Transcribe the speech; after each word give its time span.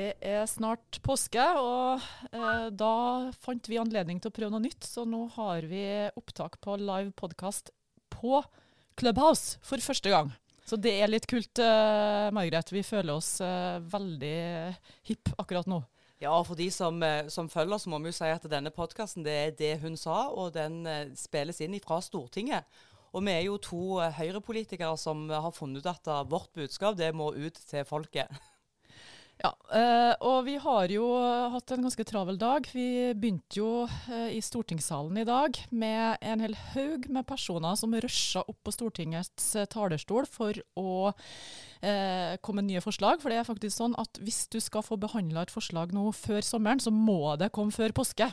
Det 0.00 0.14
er 0.24 0.46
snart 0.48 0.96
påske, 1.04 1.42
og 1.60 2.00
eh, 2.32 2.68
da 2.72 2.92
fant 3.42 3.68
vi 3.68 3.80
anledning 3.80 4.20
til 4.22 4.30
å 4.30 4.34
prøve 4.34 4.54
noe 4.54 4.64
nytt. 4.64 4.86
Så 4.86 5.04
nå 5.04 5.26
har 5.34 5.66
vi 5.68 5.82
opptak 6.16 6.56
på 6.64 6.78
live 6.80 7.10
podkast 7.18 7.72
på 8.14 8.40
Clubhouse 9.00 9.58
for 9.66 9.82
første 9.84 10.12
gang. 10.12 10.30
Så 10.64 10.78
det 10.80 10.94
er 11.02 11.10
litt 11.10 11.26
kult, 11.28 11.58
eh, 11.60 12.30
Margaret. 12.32 12.72
Vi 12.72 12.84
føler 12.86 13.12
oss 13.18 13.40
eh, 13.44 13.80
veldig 13.92 14.36
hipp 15.10 15.34
akkurat 15.42 15.68
nå. 15.68 15.82
Ja, 16.22 16.32
for 16.46 16.56
de 16.56 16.68
som, 16.72 17.02
eh, 17.02 17.26
som 17.32 17.50
følger, 17.50 17.82
så 17.82 17.90
må 17.90 18.00
vi 18.00 18.12
jo 18.12 18.16
si 18.20 18.30
at 18.30 18.46
denne 18.52 18.72
podkasten 18.72 19.26
det 19.26 19.36
er 19.40 19.56
det 19.56 19.74
hun 19.82 19.96
sa, 20.00 20.28
og 20.30 20.54
den 20.56 20.84
eh, 20.86 21.10
spilles 21.18 21.60
inn 21.64 21.76
fra 21.84 21.98
Stortinget. 22.04 22.64
Og 23.10 23.26
vi 23.26 23.34
er 23.34 23.44
jo 23.48 23.58
to 23.60 23.98
eh, 24.00 24.14
Høyre-politikere 24.16 24.96
som 25.00 25.26
har 25.32 25.52
funnet 25.56 25.82
ut 25.82 25.92
at 25.92 26.12
vårt 26.30 26.52
budskap 26.56 26.96
det 27.00 27.10
må 27.16 27.32
ut 27.34 27.60
til 27.72 27.84
folket. 27.88 28.32
Eh, 29.70 30.12
og 30.26 30.48
vi 30.48 30.56
har 30.58 30.90
jo 30.90 31.04
hatt 31.52 31.70
en 31.70 31.84
ganske 31.86 32.04
travel 32.08 32.38
dag. 32.40 32.66
Vi 32.74 33.12
begynte 33.14 33.60
jo 33.60 33.68
uh, 33.86 34.30
i 34.32 34.40
stortingssalen 34.42 35.20
i 35.22 35.26
dag 35.28 35.60
med 35.70 36.18
en 36.26 36.42
hel 36.42 36.56
haug 36.72 37.06
med 37.12 37.28
personer 37.28 37.78
som 37.78 37.94
rusha 37.94 38.42
opp 38.42 38.58
på 38.66 38.74
Stortingets 38.74 39.52
eh, 39.60 39.68
talerstol 39.70 40.26
for 40.30 40.58
å 40.80 41.12
komme 41.80 42.60
med 42.60 42.74
nye 42.74 42.82
forslag. 42.84 43.22
For 43.22 43.32
det 43.32 43.38
er 43.40 43.46
faktisk 43.48 43.72
sånn 43.78 43.94
at 43.96 44.18
hvis 44.20 44.42
du 44.52 44.58
skal 44.60 44.84
få 44.84 44.98
behandla 45.00 45.46
et 45.46 45.52
forslag 45.54 45.94
nå 45.96 46.10
før 46.12 46.44
sommeren, 46.44 46.82
så 46.82 46.92
må 46.92 47.38
det 47.40 47.48
komme 47.56 47.72
før 47.72 47.94
påske. 47.96 48.28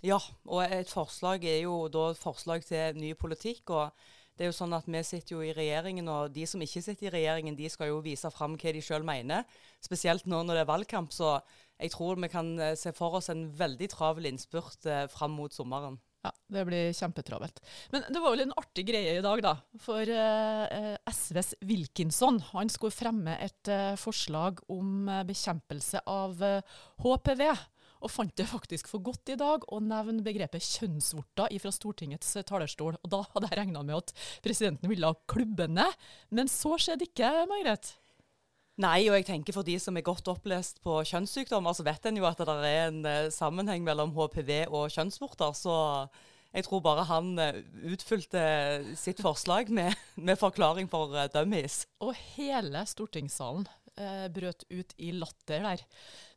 Ja, 0.00 0.16
og 0.48 0.62
et 0.64 0.88
forslag 0.88 1.44
er 1.44 1.58
jo 1.66 1.82
da 1.92 2.06
et 2.14 2.22
forslag 2.22 2.64
til 2.64 2.96
ny 2.96 3.12
politikk. 3.20 3.68
og 3.68 3.92
det 4.40 4.46
er 4.46 4.54
jo 4.54 4.56
sånn 4.56 4.72
at 4.72 4.86
Vi 4.88 5.00
sitter 5.04 5.34
jo 5.34 5.42
i 5.44 5.52
regjeringen, 5.52 6.06
og 6.08 6.30
de 6.32 6.46
som 6.48 6.62
ikke 6.64 6.80
sitter 6.80 7.10
i 7.10 7.12
regjeringen, 7.12 7.58
de 7.58 7.68
skal 7.68 7.90
jo 7.90 7.98
vise 8.00 8.30
fram 8.32 8.54
hva 8.56 8.70
de 8.72 8.80
sjøl 8.80 9.04
mener. 9.04 9.44
Spesielt 9.84 10.24
nå 10.24 10.38
når 10.40 10.56
det 10.56 10.62
er 10.64 10.70
valgkamp. 10.70 11.12
Så 11.12 11.34
jeg 11.76 11.92
tror 11.92 12.16
vi 12.16 12.30
kan 12.32 12.54
eh, 12.56 12.72
se 12.72 12.94
for 12.96 13.18
oss 13.18 13.28
en 13.28 13.50
veldig 13.52 13.90
travel 13.92 14.30
innspurt 14.30 14.88
eh, 14.88 15.04
fram 15.12 15.36
mot 15.36 15.52
sommeren. 15.52 15.98
Ja, 16.24 16.32
det 16.56 16.62
blir 16.70 16.96
kjempetravelt. 16.96 17.60
Men 17.92 18.08
det 18.08 18.20
var 18.24 18.32
vel 18.32 18.46
en 18.46 18.56
artig 18.56 18.86
greie 18.88 19.12
i 19.18 19.24
dag, 19.24 19.44
da. 19.44 19.52
For 19.84 20.08
eh, 20.08 20.96
SVs 21.12 21.54
Wilkinson 21.68 22.40
han 22.54 22.72
skulle 22.72 22.96
fremme 22.96 23.36
et 23.44 23.68
eh, 23.68 23.92
forslag 24.00 24.64
om 24.72 25.04
eh, 25.04 25.20
bekjempelse 25.28 26.00
av 26.08 26.40
eh, 26.44 26.80
HPV. 27.04 27.44
Og 28.00 28.12
fant 28.12 28.32
det 28.36 28.48
faktisk 28.48 28.88
for 28.90 29.04
godt 29.04 29.32
i 29.32 29.38
dag 29.40 29.64
å 29.68 29.80
nevne 29.84 30.24
begrepet 30.24 30.64
kjønnsvorter 30.64 31.52
fra 31.60 31.72
Stortingets 31.74 32.32
talerstol. 32.48 32.96
Og 33.00 33.12
da 33.12 33.22
hadde 33.34 33.50
jeg 33.50 33.60
regna 33.60 33.84
med 33.84 33.98
at 33.98 34.14
presidenten 34.44 34.90
ville 34.90 35.14
klubbe 35.30 35.68
ned, 35.68 35.98
men 36.32 36.48
så 36.50 36.76
skjedde 36.80 37.08
ikke, 37.10 37.32
Margrethe. 37.50 37.98
Nei, 38.80 39.10
og 39.10 39.18
jeg 39.18 39.26
tenker 39.28 39.52
for 39.52 39.66
de 39.66 39.74
som 39.82 39.96
er 39.98 40.06
godt 40.06 40.28
opplest 40.32 40.78
på 40.84 41.02
kjønnssykdommer, 41.04 41.74
så 41.76 41.84
vet 41.84 42.06
en 42.08 42.16
jo 42.16 42.24
at 42.24 42.38
det 42.40 42.54
er 42.64 42.86
en 42.86 43.00
eh, 43.04 43.32
sammenheng 43.34 43.84
mellom 43.84 44.14
HPV 44.16 44.70
og 44.70 44.86
kjønnsvorter. 44.94 45.52
Så 45.58 45.74
jeg 46.54 46.64
tror 46.64 46.80
bare 46.82 47.04
han 47.10 47.34
eh, 47.42 47.60
utfylte 47.92 48.40
sitt 48.98 49.20
forslag 49.22 49.68
med, 49.74 49.92
med 50.16 50.40
forklaring 50.40 50.88
for 50.90 51.12
eh, 51.12 51.28
dummies. 51.34 51.82
Og 52.00 52.16
hele 52.38 52.86
stortingssalen 52.88 53.68
eh, 53.98 54.26
brøt 54.32 54.64
ut 54.70 54.94
i 54.98 55.10
latter 55.16 55.64
der. 55.64 55.84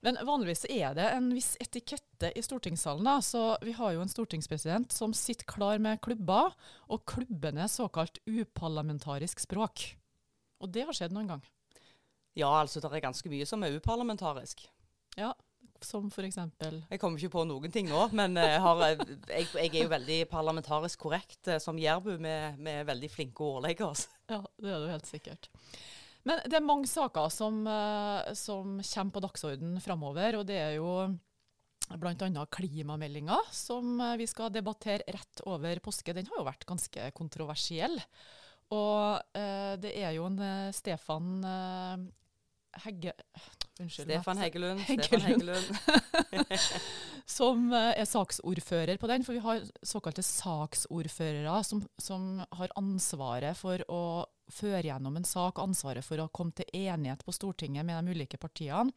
Men 0.06 0.20
vanligvis 0.26 0.66
er 0.72 0.96
det 0.98 1.08
en 1.14 1.30
viss 1.36 1.54
etikette 1.64 2.32
i 2.36 2.44
stortingssalen. 2.46 3.06
da, 3.06 3.20
så 3.22 3.58
Vi 3.62 3.76
har 3.78 3.94
jo 3.94 4.02
en 4.02 4.12
stortingspresident 4.12 4.92
som 4.92 5.14
sitter 5.14 5.46
klar 5.46 5.78
med 5.78 6.02
klubber, 6.02 6.56
og 6.90 7.06
klubbene 7.06 7.68
såkalt 7.70 8.20
uparlamentarisk 8.26 9.40
språk. 9.40 9.94
Og 10.64 10.72
det 10.72 10.86
har 10.88 10.96
skjedd 10.96 11.16
noen 11.16 11.36
gang. 11.36 11.44
Ja, 12.34 12.50
altså 12.62 12.82
det 12.82 12.90
er 12.90 13.04
ganske 13.04 13.30
mye 13.30 13.46
som 13.46 13.64
er 13.64 13.76
uparlamentarisk. 13.78 14.66
Ja, 15.20 15.34
som 15.84 16.08
eksempel 16.08 16.80
Jeg 16.90 17.00
kommer 17.02 17.20
ikke 17.20 17.36
på 17.36 17.44
noen 17.48 17.74
ting 17.74 17.90
nå, 17.90 18.06
men 18.16 18.38
jeg, 18.40 18.60
har, 18.64 18.84
jeg, 18.88 19.48
jeg 19.52 19.70
er 19.70 19.82
jo 19.84 19.92
veldig 19.92 20.20
parlamentarisk 20.32 21.04
korrekt 21.06 21.52
eh, 21.52 21.60
som 21.62 21.80
jærbu. 21.80 22.16
med 22.24 22.60
vi 22.60 22.72
er 22.72 22.88
veldig 22.88 23.10
flinke 23.12 23.44
ordleggere. 23.44 24.08
Ja, 24.32 24.42
det 24.58 24.72
er 24.72 24.80
du 24.80 24.90
helt 24.92 25.10
sikkert. 25.10 25.52
Men 26.24 26.40
det 26.48 26.56
er 26.58 26.64
mange 26.64 26.88
saker 26.88 27.30
som, 27.34 27.62
eh, 27.68 28.34
som 28.40 28.80
kommer 28.80 29.16
på 29.16 29.24
dagsorden 29.26 29.78
framover, 29.84 30.40
og 30.40 30.48
det 30.48 30.60
er 30.60 30.78
jo 30.78 30.94
bl.a. 32.00 32.46
klimameldinga, 32.52 33.42
som 33.52 34.00
eh, 34.00 34.16
vi 34.22 34.28
skal 34.30 34.54
debattere 34.54 35.04
rett 35.12 35.44
over 35.50 35.84
påske. 35.84 36.16
Den 36.16 36.30
har 36.32 36.40
jo 36.40 36.48
vært 36.48 36.68
ganske 36.70 37.12
kontroversiell. 37.18 38.00
Og 38.74 39.38
eh, 39.38 39.76
det 39.84 39.96
er 40.00 40.16
jo 40.16 40.28
en 40.30 40.40
eh, 40.40 40.74
Stefan 40.76 41.34
eh, 41.44 42.06
Hegge... 42.86 43.14
Unnskyld. 43.82 44.06
Stefan 44.06 44.38
Heggelund. 44.38 44.82
Heggelund. 44.86 45.64
Stefan 45.66 46.22
Heggelund. 46.30 46.70
som 47.26 47.72
eh, 47.74 47.92
er 48.00 48.08
saksordfører 48.10 49.00
på 49.02 49.10
den. 49.10 49.26
For 49.26 49.36
vi 49.36 49.44
har 49.44 49.66
såkalte 49.86 50.24
saksordførere 50.26 51.58
som, 51.66 51.84
som 52.02 52.38
har 52.54 52.74
ansvaret 52.80 53.58
for 53.58 53.84
å 53.90 54.04
føre 54.52 54.88
gjennom 54.88 55.18
en 55.18 55.28
sak, 55.28 55.60
ansvaret 55.62 56.06
for 56.06 56.20
å 56.22 56.30
komme 56.34 56.56
til 56.58 56.70
enighet 56.74 57.24
på 57.26 57.36
Stortinget 57.36 57.86
med 57.88 58.04
de 58.04 58.16
ulike 58.16 58.40
partiene, 58.42 58.92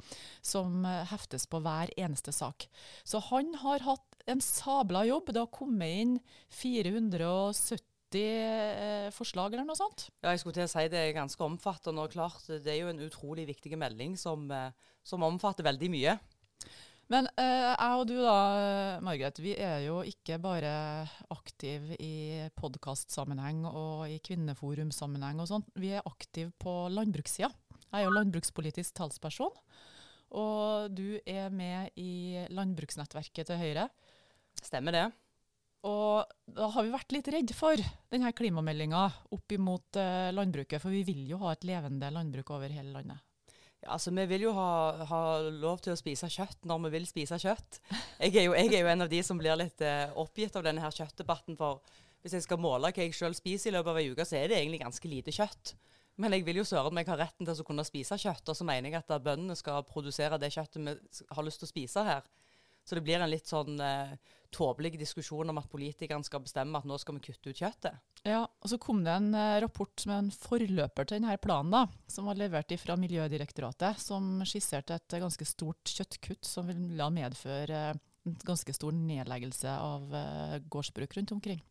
som 0.45 0.85
eh, 0.85 1.05
heftes 1.11 1.47
på 1.51 1.61
hver 1.65 1.93
eneste 1.97 2.35
sak. 2.35 2.69
Så 3.05 3.23
han 3.31 3.55
har 3.63 3.85
hatt 3.87 4.25
en 4.27 4.43
sabla 4.43 5.05
jobb. 5.07 5.31
Det 5.33 5.45
har 5.45 5.53
kommet 5.55 6.01
inn 6.03 6.17
470 6.51 7.85
eh, 8.17 9.11
forslag 9.15 9.55
eller 9.55 9.69
noe 9.69 9.79
sånt. 9.79 10.09
Ja, 10.23 10.33
jeg 10.33 10.43
skulle 10.43 10.59
til 10.59 10.67
å 10.69 10.73
si 10.73 10.87
det 10.93 11.03
er 11.03 11.19
ganske 11.19 11.47
omfattende. 11.47 12.03
og 12.03 12.15
klart, 12.15 12.47
Det 12.47 12.73
er 12.73 12.83
jo 12.83 12.93
en 12.93 13.05
utrolig 13.07 13.47
viktig 13.47 13.79
melding 13.79 14.17
som, 14.19 14.51
eh, 14.51 14.73
som 15.05 15.23
omfatter 15.23 15.67
veldig 15.67 15.91
mye. 15.93 16.19
Men 17.13 17.29
uh, 17.39 17.73
jeg 17.73 17.99
og 18.01 18.09
du 18.09 18.17
da, 18.19 18.39
eh, 18.59 19.03
Margaret, 19.07 19.39
vi 19.39 19.53
er 19.55 19.85
jo 19.85 20.01
ikke 20.03 20.41
bare 20.43 20.73
aktiv 21.31 21.93
i 22.03 22.49
podkastsammenheng 22.59 23.63
og 23.69 24.09
i 24.11 24.19
kvinneforumsammenheng 24.27 25.39
og 25.43 25.51
sånt. 25.53 25.69
Vi 25.79 25.93
er 25.95 26.09
aktiv 26.09 26.51
på 26.59 26.75
landbrukssida. 26.91 27.53
Jeg 27.87 28.01
er 28.01 28.09
jo 28.09 28.17
landbrukspolitisk 28.17 28.97
talsperson. 28.99 29.55
Og 30.35 30.91
du 30.91 31.21
er 31.23 31.55
med 31.55 31.95
i 32.03 32.43
landbruksnettverket 32.51 33.53
til 33.53 33.61
Høyre. 33.61 33.87
Stemmer 34.59 34.97
det? 34.97 35.07
Og 35.87 36.27
da 36.51 36.67
har 36.75 36.83
vi 36.83 36.91
vært 36.91 37.15
litt 37.15 37.31
redd 37.31 37.53
for 37.55 37.79
denne 38.11 38.33
klimameldinga 38.35 39.05
opp 39.37 39.55
imot 39.55 39.99
eh, 40.01 40.35
landbruket, 40.35 40.83
for 40.83 40.91
vi 40.91 41.05
vil 41.07 41.23
jo 41.31 41.39
ha 41.45 41.55
et 41.55 41.67
levende 41.69 42.11
landbruk 42.11 42.51
over 42.57 42.73
hele 42.73 42.91
landet. 42.97 43.23
Altså 43.93 44.13
Vi 44.15 44.27
vil 44.31 44.47
jo 44.49 44.53
ha, 44.57 44.71
ha 45.11 45.23
lov 45.49 45.81
til 45.85 45.95
å 45.95 45.99
spise 45.99 46.29
kjøtt 46.33 46.67
når 46.69 46.87
vi 46.87 46.93
vil 46.97 47.07
spise 47.09 47.39
kjøtt. 47.43 47.81
Jeg 48.21 48.35
er 48.35 48.49
jo, 48.49 48.55
jeg 48.57 48.73
er 48.73 48.83
jo 48.83 48.93
en 48.93 49.07
av 49.07 49.13
de 49.13 49.23
som 49.27 49.39
blir 49.39 49.59
litt 49.59 49.83
eh, 49.85 50.09
oppgitt 50.19 50.57
av 50.59 50.67
denne 50.67 50.83
her 50.83 50.95
kjøttdebatten. 50.95 51.59
For 51.59 51.83
hvis 52.23 52.39
jeg 52.39 52.47
skal 52.47 52.63
måle 52.63 52.91
hva 52.91 53.05
jeg 53.05 53.15
sjøl 53.17 53.37
spiser 53.37 53.71
i 53.71 53.77
løpet 53.77 53.93
av 53.93 54.01
ei 54.01 54.09
uke, 54.11 54.27
så 54.27 54.39
er 54.41 54.51
det 54.51 54.61
egentlig 54.61 54.83
ganske 54.83 55.11
lite 55.11 55.35
kjøtt. 55.35 55.77
Men 56.17 56.33
jeg 56.33 56.47
vil 56.47 56.63
jo 56.63 56.65
søren 56.65 56.97
meg 56.97 57.09
ha 57.13 57.19
retten 57.21 57.45
til 57.45 57.61
å 57.61 57.67
kunne 57.69 57.85
spise 57.85 58.17
kjøtt, 58.19 58.49
og 58.49 58.57
så 58.57 58.65
mener 58.65 58.89
jeg 58.89 59.03
at 59.03 59.13
bøndene 59.23 59.57
skal 59.59 59.85
produsere 59.85 60.39
det 60.41 60.49
kjøttet 60.55 60.81
vi 60.81 60.95
har 61.37 61.45
lyst 61.45 61.61
til 61.61 61.69
å 61.69 61.73
spise 61.75 62.05
her. 62.09 62.25
Så 62.87 62.97
det 62.97 63.03
blir 63.03 63.19
en 63.19 63.31
litt 63.31 63.51
sånn 63.51 63.81
eh, 63.83 64.15
tåpelig 64.55 64.95
diskusjon 65.01 65.51
om 65.51 65.59
at 65.61 65.71
politikerne 65.71 66.25
skal 66.27 66.45
bestemme 66.45 66.79
at 66.79 66.87
nå 66.89 66.99
skal 67.03 67.19
vi 67.19 67.25
kutte 67.29 67.51
ut 67.51 67.61
kjøttet. 67.61 67.99
Ja, 68.27 68.45
og 68.47 68.71
Så 68.71 68.79
kom 68.83 69.03
det 69.07 69.15
en 69.15 69.33
eh, 69.35 69.59
rapport 69.65 70.07
med 70.07 70.17
en 70.19 70.33
forløper 70.33 71.07
til 71.07 71.19
denne 71.19 71.37
planen, 71.43 71.75
da, 71.75 71.85
som 72.11 72.31
var 72.31 72.39
levert 72.39 72.75
fra 72.81 72.97
Miljødirektoratet, 73.01 74.03
som 74.03 74.41
skisserte 74.47 74.99
et 74.99 75.17
eh, 75.17 75.23
ganske 75.23 75.49
stort 75.49 75.97
kjøttkutt 75.99 76.47
som 76.47 76.71
ville 76.71 77.11
medføre 77.19 77.83
eh, 77.91 78.05
en 78.27 78.39
ganske 78.43 78.75
stor 78.75 78.95
nedleggelse 78.97 79.71
av 79.71 80.15
eh, 80.15 80.59
gårdsbruk 80.71 81.19
rundt 81.19 81.35
omkring. 81.37 81.63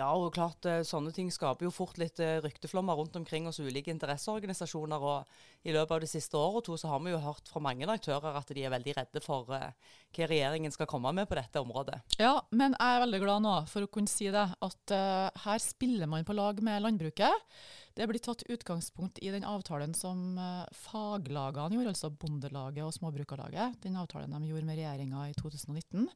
Ja, 0.00 0.08
og 0.16 0.32
klart 0.32 0.64
eh, 0.68 0.80
sånne 0.86 1.12
ting 1.12 1.28
skaper 1.34 1.66
jo 1.66 1.72
fort 1.74 1.98
litt 2.00 2.20
eh, 2.24 2.38
rykteflommer 2.40 2.96
rundt 2.96 3.18
omkring 3.20 3.48
hos 3.48 3.60
ulike 3.60 3.92
interesseorganisasjoner. 3.92 5.02
Og 5.04 5.66
i 5.68 5.74
løpet 5.76 5.96
av 5.96 6.04
det 6.04 6.08
siste 6.08 6.38
året 6.40 6.62
og 6.62 6.66
to 6.70 6.78
så 6.80 6.92
har 6.92 7.02
vi 7.04 7.12
jo 7.12 7.20
hørt 7.20 7.50
fra 7.50 7.60
mange 7.64 7.88
aktører 7.90 8.38
at 8.40 8.52
de 8.56 8.64
er 8.64 8.72
veldig 8.72 8.94
redde 8.96 9.22
for 9.24 9.50
eh, 9.56 9.68
hva 10.16 10.30
regjeringen 10.30 10.72
skal 10.72 10.88
komme 10.90 11.12
med 11.16 11.28
på 11.28 11.36
dette 11.36 11.60
området. 11.60 12.00
Ja, 12.20 12.38
men 12.56 12.72
jeg 12.78 12.96
er 12.96 13.04
veldig 13.04 13.20
glad 13.26 13.44
nå 13.44 13.58
for 13.70 13.84
å 13.84 13.92
kunne 13.92 14.10
si 14.10 14.30
det, 14.32 14.46
at 14.56 14.94
uh, 14.94 15.28
her 15.44 15.62
spiller 15.62 16.08
man 16.10 16.26
på 16.26 16.34
lag 16.34 16.58
med 16.64 16.82
landbruket. 16.82 17.52
Det 17.94 18.06
blir 18.08 18.22
tatt 18.22 18.42
utgangspunkt 18.48 19.18
i 19.22 19.30
den 19.34 19.44
avtalen 19.46 19.92
som 19.94 20.38
uh, 20.38 20.64
faglagene 20.86 21.76
gjorde, 21.76 21.92
altså 21.94 22.10
Bondelaget 22.10 22.86
og 22.86 22.94
Småbrukarlaget. 22.96 23.78
Den 23.84 23.98
avtalen 24.00 24.32
de 24.34 24.50
gjorde 24.50 24.66
med 24.66 24.80
regjeringa 24.80 25.26
i 25.28 25.36
2019. 25.38 26.08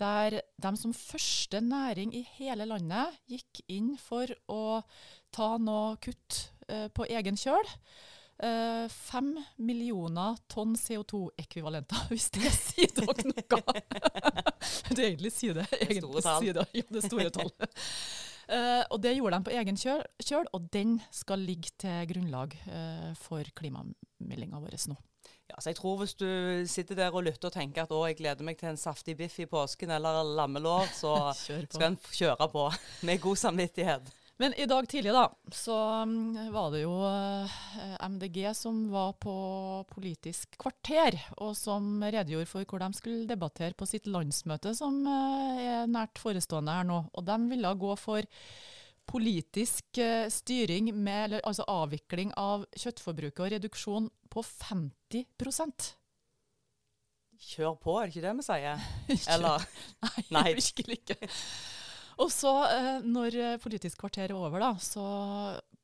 Der 0.00 0.40
de 0.60 0.72
som 0.80 0.94
første 0.96 1.60
næring 1.62 2.14
i 2.16 2.24
hele 2.38 2.66
landet 2.66 3.14
gikk 3.30 3.62
inn 3.70 3.94
for 4.00 4.30
å 4.50 4.82
ta 5.34 5.54
noe 5.62 5.94
kutt 6.02 6.40
eh, 6.68 6.88
på 6.94 7.06
egen 7.10 7.38
kjøl. 7.38 7.72
Eh, 8.42 8.90
Fem 8.90 9.30
millioner 9.62 10.38
tonn 10.50 10.74
CO2-ekvivalenter, 10.78 12.06
hvis 12.10 12.30
det 12.34 12.50
sier 12.50 12.94
dere 12.96 13.28
noe. 13.30 13.62
det 14.96 15.08
egentlig 15.10 15.34
sier 15.34 15.60
det. 15.60 15.68
Egentlig 15.78 16.24
store 16.26 16.26
tall. 16.26 16.50
det, 16.50 16.68
ja, 16.80 16.86
det 16.96 17.04
store 17.06 17.30
tall. 17.34 17.52
Uh, 18.44 18.82
og 18.92 18.98
det 19.00 19.14
gjorde 19.16 19.38
de 19.38 19.48
på 19.48 19.54
egen 19.56 19.78
kjøl, 19.80 20.02
kjøl 20.20 20.50
og 20.56 20.68
den 20.74 20.98
skal 21.14 21.40
ligge 21.46 21.72
til 21.80 22.10
grunnlag 22.10 22.56
uh, 22.66 23.12
for 23.16 23.46
klimameldinga 23.56 24.60
vår 24.60 24.76
nå. 24.90 24.98
Ja, 25.52 25.60
så 25.60 25.70
jeg 25.70 25.76
tror 25.76 25.98
Hvis 26.00 26.16
du 26.16 26.28
sitter 26.70 26.96
der 26.98 27.14
og 27.14 27.26
lytter 27.26 27.50
og 27.50 27.56
tenker 27.56 27.84
at 27.84 27.92
å, 27.92 28.02
jeg 28.08 28.18
gleder 28.22 28.46
meg 28.46 28.58
til 28.60 28.72
en 28.72 28.80
saftig 28.80 29.16
biff 29.18 29.36
i 29.42 29.48
påsken 29.50 29.92
eller 29.92 30.24
lammelår, 30.38 30.90
så 30.96 31.14
skal 31.36 31.90
en 31.92 31.98
kjøre 32.10 32.48
på 32.52 32.68
med 33.08 33.24
god 33.24 33.42
samvittighet. 33.42 34.12
Men 34.42 34.54
i 34.58 34.64
dag 34.66 34.88
tidlig 34.90 35.12
da, 35.14 35.28
så 35.54 35.74
um, 36.02 36.34
var 36.50 36.72
det 36.74 36.80
jo 36.80 36.94
eh, 37.06 37.52
MDG 38.02 38.48
som 38.58 38.80
var 38.90 39.12
på 39.22 39.34
Politisk 39.92 40.56
kvarter, 40.58 41.20
og 41.38 41.52
som 41.54 42.02
redegjorde 42.02 42.50
for 42.50 42.66
hvor 42.66 42.82
de 42.82 42.88
skulle 42.98 43.28
debattere 43.30 43.78
på 43.78 43.86
sitt 43.86 44.08
landsmøte, 44.10 44.72
som 44.74 44.96
uh, 45.06 45.54
er 45.54 45.86
nært 45.86 46.18
forestående 46.18 46.74
her 46.74 46.88
nå. 46.88 46.98
Og 47.14 47.28
de 47.28 47.38
ville 47.52 47.74
gå 47.78 47.94
for 48.00 48.26
politisk 49.10 50.00
uh, 50.00 50.26
styring 50.32 50.92
med 50.94 51.28
eller, 51.28 51.44
altså 51.44 51.66
avvikling 51.70 52.32
av 52.40 52.64
kjøttforbruket 52.76 53.44
og 53.44 53.52
reduksjon 53.56 54.08
på 54.32 54.44
50% 54.46 55.92
Kjør 57.44 57.74
på, 57.82 57.94
er 57.98 58.08
det 58.08 58.14
ikke 58.14 58.24
det 58.24 58.34
vi 58.38 58.44
sier? 58.46 58.84
Eller? 59.34 59.64
Nei, 60.04 60.22
Nei, 60.32 60.44
virkelig 60.56 61.00
ikke. 61.02 61.30
Og 62.22 62.30
så, 62.32 62.52
eh, 62.70 63.04
når 63.04 63.36
eh, 63.42 63.60
Politisk 63.62 64.04
kvarter 64.04 64.30
er 64.30 64.36
over, 64.38 64.62
da, 64.62 64.72
så 64.80 65.04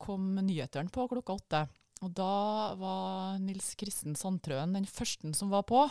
kom 0.01 0.33
nyhetene 0.39 0.93
på 0.93 1.09
klokka 1.11 1.37
åtte. 1.37 1.63
Og 2.01 2.13
da 2.17 2.35
var 2.81 3.41
Nils 3.43 3.75
Kristen 3.79 4.17
Sandtrøen 4.17 4.77
den 4.77 4.87
første 4.89 5.35
som 5.37 5.51
var 5.53 5.67
på. 5.69 5.83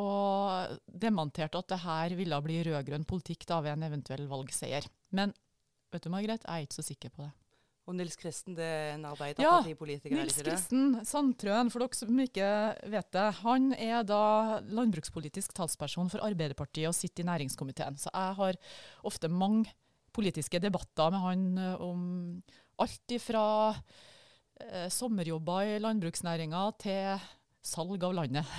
Og 0.00 0.76
demonterte 0.88 1.60
at 1.60 1.70
det 1.72 1.80
her 1.84 2.16
ville 2.16 2.40
bli 2.44 2.58
rød-grønn 2.66 3.06
politikk 3.08 3.46
da 3.48 3.60
ved 3.64 3.76
en 3.76 3.86
eventuell 3.88 4.26
valgseier. 4.28 4.88
Men 5.16 5.34
vet 5.92 6.04
du, 6.04 6.10
Margrethe, 6.12 6.48
jeg 6.48 6.64
er 6.64 6.66
ikke 6.68 6.80
så 6.80 6.84
sikker 6.86 7.12
på 7.14 7.26
det. 7.26 7.32
Og 7.90 7.96
Nils 7.98 8.14
Kristen, 8.14 8.54
det 8.54 8.62
er 8.62 8.92
en 8.94 9.08
arbeiderpartipolitiker? 9.10 10.14
Ja, 10.14 10.22
Nils 10.22 10.38
Kristen 10.38 11.00
Sandtrøen, 11.06 11.70
for 11.72 11.82
dere 11.82 11.98
som 11.98 12.20
ikke 12.22 12.50
vet 12.92 13.08
det. 13.16 13.24
Han 13.40 13.72
er 13.74 14.06
da 14.06 14.60
landbrukspolitisk 14.70 15.54
talsperson 15.56 16.12
for 16.12 16.22
Arbeiderpartiet 16.22 16.92
og 16.92 16.94
sitter 16.94 17.24
i 17.24 17.30
næringskomiteen. 17.32 17.98
Så 17.98 18.12
jeg 18.14 18.38
har 18.38 18.60
ofte 19.10 19.30
mange 19.32 19.74
politiske 20.14 20.60
debatter 20.62 21.10
med 21.10 21.24
han 21.24 21.44
eh, 21.58 21.82
om 21.82 22.06
alt 22.82 23.16
ifra 23.16 23.44
eh, 23.72 24.86
sommerjobber 24.92 25.74
i 25.74 25.82
landbruksnæringa 25.82 26.64
til 26.84 27.28
salg 27.66 28.06
av 28.06 28.14
landet. 28.22 28.56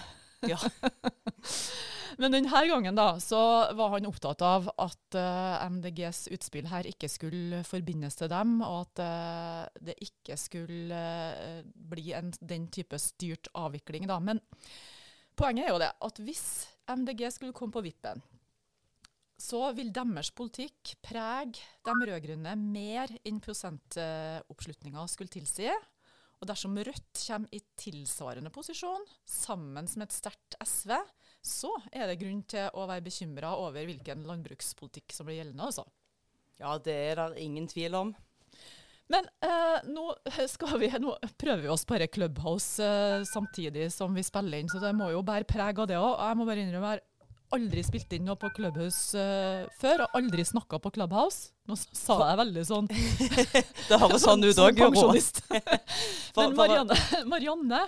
Ja. 0.52 0.60
Men 2.18 2.36
denne 2.36 2.62
gangen 2.70 2.98
da, 2.98 3.08
så 3.22 3.40
var 3.78 3.94
han 3.96 4.08
opptatt 4.10 4.44
av 4.46 4.68
at 4.82 5.18
uh, 5.18 5.22
eh, 5.24 5.70
MDGs 5.74 6.28
utspill 6.36 6.68
her 6.72 6.88
ikke 6.90 7.10
skulle 7.12 7.64
forbindes 7.68 8.18
til 8.20 8.30
dem, 8.32 8.60
og 8.66 8.84
at 8.84 9.04
uh, 9.04 9.82
det 9.82 9.98
ikke 10.04 10.38
skulle 10.40 11.00
uh, 11.00 11.64
bli 11.64 12.14
en, 12.18 12.34
den 12.42 12.68
type 12.74 13.00
styrt 13.02 13.50
avvikling. 13.58 14.08
Da. 14.12 14.20
Men 14.24 14.42
poenget 15.40 15.68
er 15.68 15.74
jo 15.74 15.82
det 15.82 15.92
at 16.10 16.24
hvis 16.24 16.46
MDG 16.92 17.28
skulle 17.34 17.56
komme 17.56 17.76
på 17.76 17.86
vippen, 17.86 18.22
så 19.44 19.66
vil 19.76 19.90
deres 19.92 20.30
politikk 20.36 20.94
prege 21.04 21.58
de 21.84 21.94
rød-grønne 22.08 22.54
mer 22.60 23.12
enn 23.28 23.42
prosentoppslutninga 23.44 25.04
skulle 25.12 25.34
tilsi. 25.34 25.72
Og 26.44 26.50
dersom 26.50 26.76
Rødt 26.76 27.20
kommer 27.24 27.56
i 27.56 27.62
tilsvarende 27.80 28.52
posisjon, 28.52 29.06
sammen 29.24 29.88
med 29.96 30.06
et 30.10 30.16
sterkt 30.16 30.58
SV, 30.60 30.92
så 31.44 31.74
er 31.92 32.08
det 32.08 32.22
grunn 32.22 32.42
til 32.48 32.70
å 32.74 32.88
være 32.88 33.04
bekymra 33.04 33.54
over 33.60 33.84
hvilken 33.88 34.24
landbrukspolitikk 34.28 35.16
som 35.16 35.28
blir 35.28 35.42
gjeldende. 35.42 35.68
altså. 35.68 35.86
Ja, 36.62 36.78
det 36.80 36.96
er 37.12 37.20
det 37.20 37.44
ingen 37.44 37.68
tvil 37.68 37.98
om. 38.00 38.14
Men 39.12 39.28
eh, 39.44 39.80
nå, 39.92 40.06
vi, 40.80 40.90
nå, 41.04 41.16
prøver 41.38 41.66
vi 41.66 41.72
oss 41.72 41.84
bare 41.86 42.08
Clubhouse 42.08 42.84
eh, 42.84 43.24
samtidig 43.28 43.90
som 43.94 44.16
vi 44.16 44.24
spiller 44.24 44.64
inn, 44.64 44.72
så 44.72 44.80
det 44.82 44.94
må 44.96 45.12
jo 45.12 45.24
bære 45.26 45.48
preg 45.50 45.82
av 45.84 45.90
det 45.90 46.00
òg. 46.00 46.16
Jeg 46.16 46.40
må 46.40 46.48
bare 46.48 46.64
innrømme 46.64 46.94
jeg 46.94 47.02
har 47.02 47.10
aldri 47.54 47.84
spilt 47.86 48.16
inn 48.16 48.26
noe 48.26 48.40
på 48.40 48.50
Clubhouse 48.56 49.20
eh, 49.20 49.68
før, 49.82 50.06
og 50.06 50.18
aldri 50.18 50.46
snakka 50.48 50.80
på 50.82 50.94
Clubhouse. 50.96 51.52
Nå 51.70 51.78
sa 51.78 52.18
jeg 52.32 52.40
veldig 52.42 52.64
sånn 52.68 52.90
Det 53.90 54.00
høres 54.02 54.26
sånn 54.26 54.44
ut 54.48 54.64
òg, 54.64 54.80
pensjonist. 54.80 55.44
Men 56.40 56.58
Marianne, 56.58 56.98
Marianne, 57.30 57.84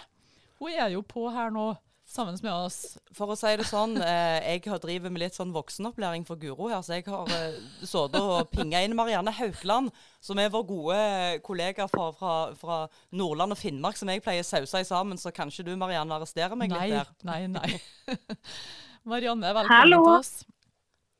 hun 0.61 0.71
er 0.75 0.93
jo 0.93 1.01
på 1.07 1.25
her 1.33 1.51
nå 1.55 1.71
sammen 2.15 2.37
med 2.43 2.53
oss. 2.53 2.95
For 3.15 3.31
å 3.31 3.35
si 3.37 3.51
det 3.59 3.65
sånn, 3.67 3.97
eh, 4.03 4.39
jeg 4.55 4.63
har 4.71 4.81
driver 4.83 5.11
med 5.13 5.23
litt 5.25 5.37
sånn 5.37 5.53
voksenopplæring 5.55 6.25
for 6.27 6.39
Guro 6.41 6.69
her, 6.71 6.81
så 6.85 6.97
jeg 6.97 7.05
har 7.09 7.31
eh, 7.35 7.59
sittet 7.81 8.17
og 8.21 8.49
pinga 8.53 8.81
inn 8.85 8.95
Marianne 8.97 9.33
Haukland, 9.35 9.91
som 10.23 10.39
er 10.41 10.51
vår 10.53 10.65
gode 10.69 10.99
kollega 11.45 11.89
fra, 11.91 12.09
fra, 12.15 12.35
fra, 12.59 12.79
Nordland 13.15 13.55
og 13.55 13.61
Finnmark, 13.61 13.99
som 13.99 14.11
jeg 14.11 14.23
pleier 14.25 14.45
å 14.45 14.49
sause 14.49 14.81
i 14.81 14.87
sammen. 14.87 15.19
Så 15.21 15.33
kanskje 15.35 15.67
du, 15.67 15.75
Marianne, 15.79 16.15
arresterer 16.17 16.57
meg 16.59 16.73
nei, 16.73 16.89
litt 16.89 16.97
der? 16.97 17.13
Nei, 17.27 17.41
nei. 17.51 18.15
Marianne, 19.11 19.53
velkommen 19.53 19.75
Hallo. 19.75 20.01
til 20.01 20.13
oss. 20.17 20.33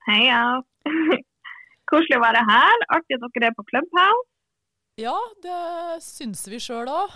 Heia. 0.10 0.42
Koselig 1.92 2.18
å 2.18 2.24
være 2.24 2.42
her. 2.48 2.88
Artig 2.96 3.20
at 3.20 3.30
dere 3.36 3.52
er 3.52 3.58
på 3.58 3.66
Clubhouse. 3.70 4.30
Ja, 5.02 5.16
det 5.44 5.60
syns 6.06 6.46
vi 6.48 6.62
sjøl 6.64 6.88
òg. 6.88 7.12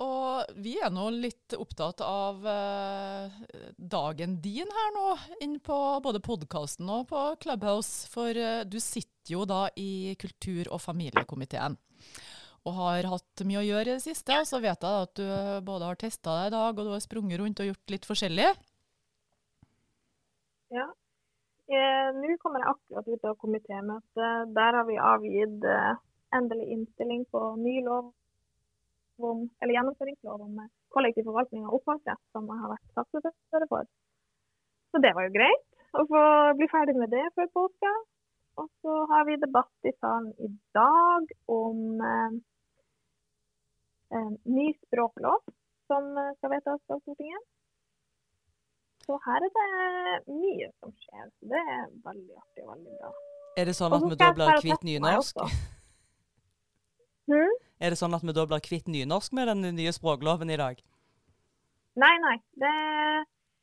Og 0.00 0.52
vi 0.64 0.78
er 0.80 0.92
nå 0.94 1.10
litt 1.12 1.52
opptatt 1.58 2.00
av 2.00 2.46
eh, 2.48 3.40
dagen 3.76 4.38
din 4.40 4.70
her 4.72 4.92
nå, 4.94 5.08
inn 5.44 5.58
på 5.60 5.76
både 6.00 6.22
podkasten 6.24 6.88
og 6.88 7.10
på 7.10 7.24
Clubhouse. 7.42 8.08
For 8.08 8.32
eh, 8.32 8.62
du 8.64 8.78
sitter 8.80 9.34
jo 9.34 9.44
da 9.48 9.66
i 9.76 10.16
kultur- 10.20 10.70
og 10.72 10.80
familiekomiteen. 10.80 11.76
Og 12.64 12.76
har 12.76 13.08
hatt 13.12 13.44
mye 13.48 13.60
å 13.60 13.66
gjøre 13.66 13.90
i 13.90 13.98
det 13.98 14.04
siste. 14.04 14.38
Og 14.40 14.48
Så 14.48 14.60
vet 14.64 14.80
jeg 14.80 15.04
at 15.04 15.20
du 15.20 15.28
både 15.68 15.90
har 15.90 16.00
testa 16.00 16.38
deg 16.38 16.48
i 16.48 16.54
dag, 16.56 16.72
og 16.72 16.88
du 16.88 16.94
har 16.94 17.04
sprunget 17.04 17.40
rundt 17.40 17.60
og 17.60 17.68
gjort 17.68 17.92
litt 17.92 18.08
forskjellig. 18.08 18.48
Ja. 20.72 20.86
Eh, 21.70 22.08
Nå 22.16 22.38
kommer 22.40 22.64
jeg 22.64 22.72
akkurat 22.72 23.12
ut 23.12 23.28
av 23.28 23.36
komitémøtet. 23.44 24.56
Der 24.56 24.80
har 24.80 24.88
vi 24.88 24.96
avgitt 24.96 25.68
eh, 25.68 25.92
endelig 26.40 26.70
innstilling 26.78 27.26
på 27.28 27.44
ny 27.60 27.76
lov 27.84 28.14
om, 29.26 29.42
eller 29.60 29.76
gjennomføringslov 29.76 30.44
om 30.46 30.62
eh, 30.62 30.70
kollektiv 30.94 31.26
forvaltning 31.28 31.66
av 31.66 31.76
opphavsrett, 31.78 32.22
som 32.34 32.48
jeg 32.50 32.62
har 32.62 32.72
vært 32.74 32.94
saksordfører 32.98 33.68
for. 33.72 33.90
Så 34.90 35.02
det 35.04 35.12
var 35.16 35.26
jo 35.26 35.34
greit 35.36 35.66
å 36.00 36.06
få 36.10 36.22
bli 36.58 36.68
ferdig 36.70 36.96
med 36.98 37.12
det 37.14 37.26
før 37.36 37.50
påske. 37.60 37.92
Og 38.60 38.66
så 38.82 38.96
har 39.12 39.24
vi 39.28 39.38
debatt 39.40 39.88
i 39.88 39.92
salen 40.00 40.32
i 40.42 40.50
dag 40.76 41.30
om 41.54 42.02
eh, 42.10 42.36
en 44.20 44.36
ny 44.44 44.66
språklov 44.86 45.40
som 45.90 46.12
eh, 46.18 46.34
skal 46.38 46.54
vedtas 46.56 46.82
av 46.90 47.02
Stortinget. 47.04 47.48
Så 49.06 49.16
her 49.24 49.42
er 49.46 49.52
det 49.56 50.34
mye 50.34 50.68
som 50.78 50.92
skjer. 51.02 51.26
Så 51.38 51.50
det 51.50 51.60
er 51.76 51.86
veldig 52.04 52.36
artig 52.42 52.66
og 52.66 52.72
veldig 52.74 52.98
bra. 53.00 53.12
Er 53.58 53.66
det 53.66 53.74
sånn 53.78 53.94
at 53.96 54.04
vi 54.06 54.18
da 54.20 54.30
blir 54.36 54.56
kvitt 54.62 54.88
nynorsk? 54.92 55.44
Hmm? 57.30 57.52
Er 57.80 57.92
det 57.92 57.98
sånn 58.00 58.14
at 58.16 58.24
vi 58.24 58.34
da 58.36 58.44
blir 58.48 58.60
kvitt 58.64 58.90
nynorsk 58.92 59.32
med 59.36 59.48
den 59.48 59.64
nye 59.76 59.92
språkloven 59.96 60.52
i 60.52 60.58
dag? 60.60 60.80
Nei, 62.00 62.14
nei. 62.22 62.36
Det, 62.60 62.74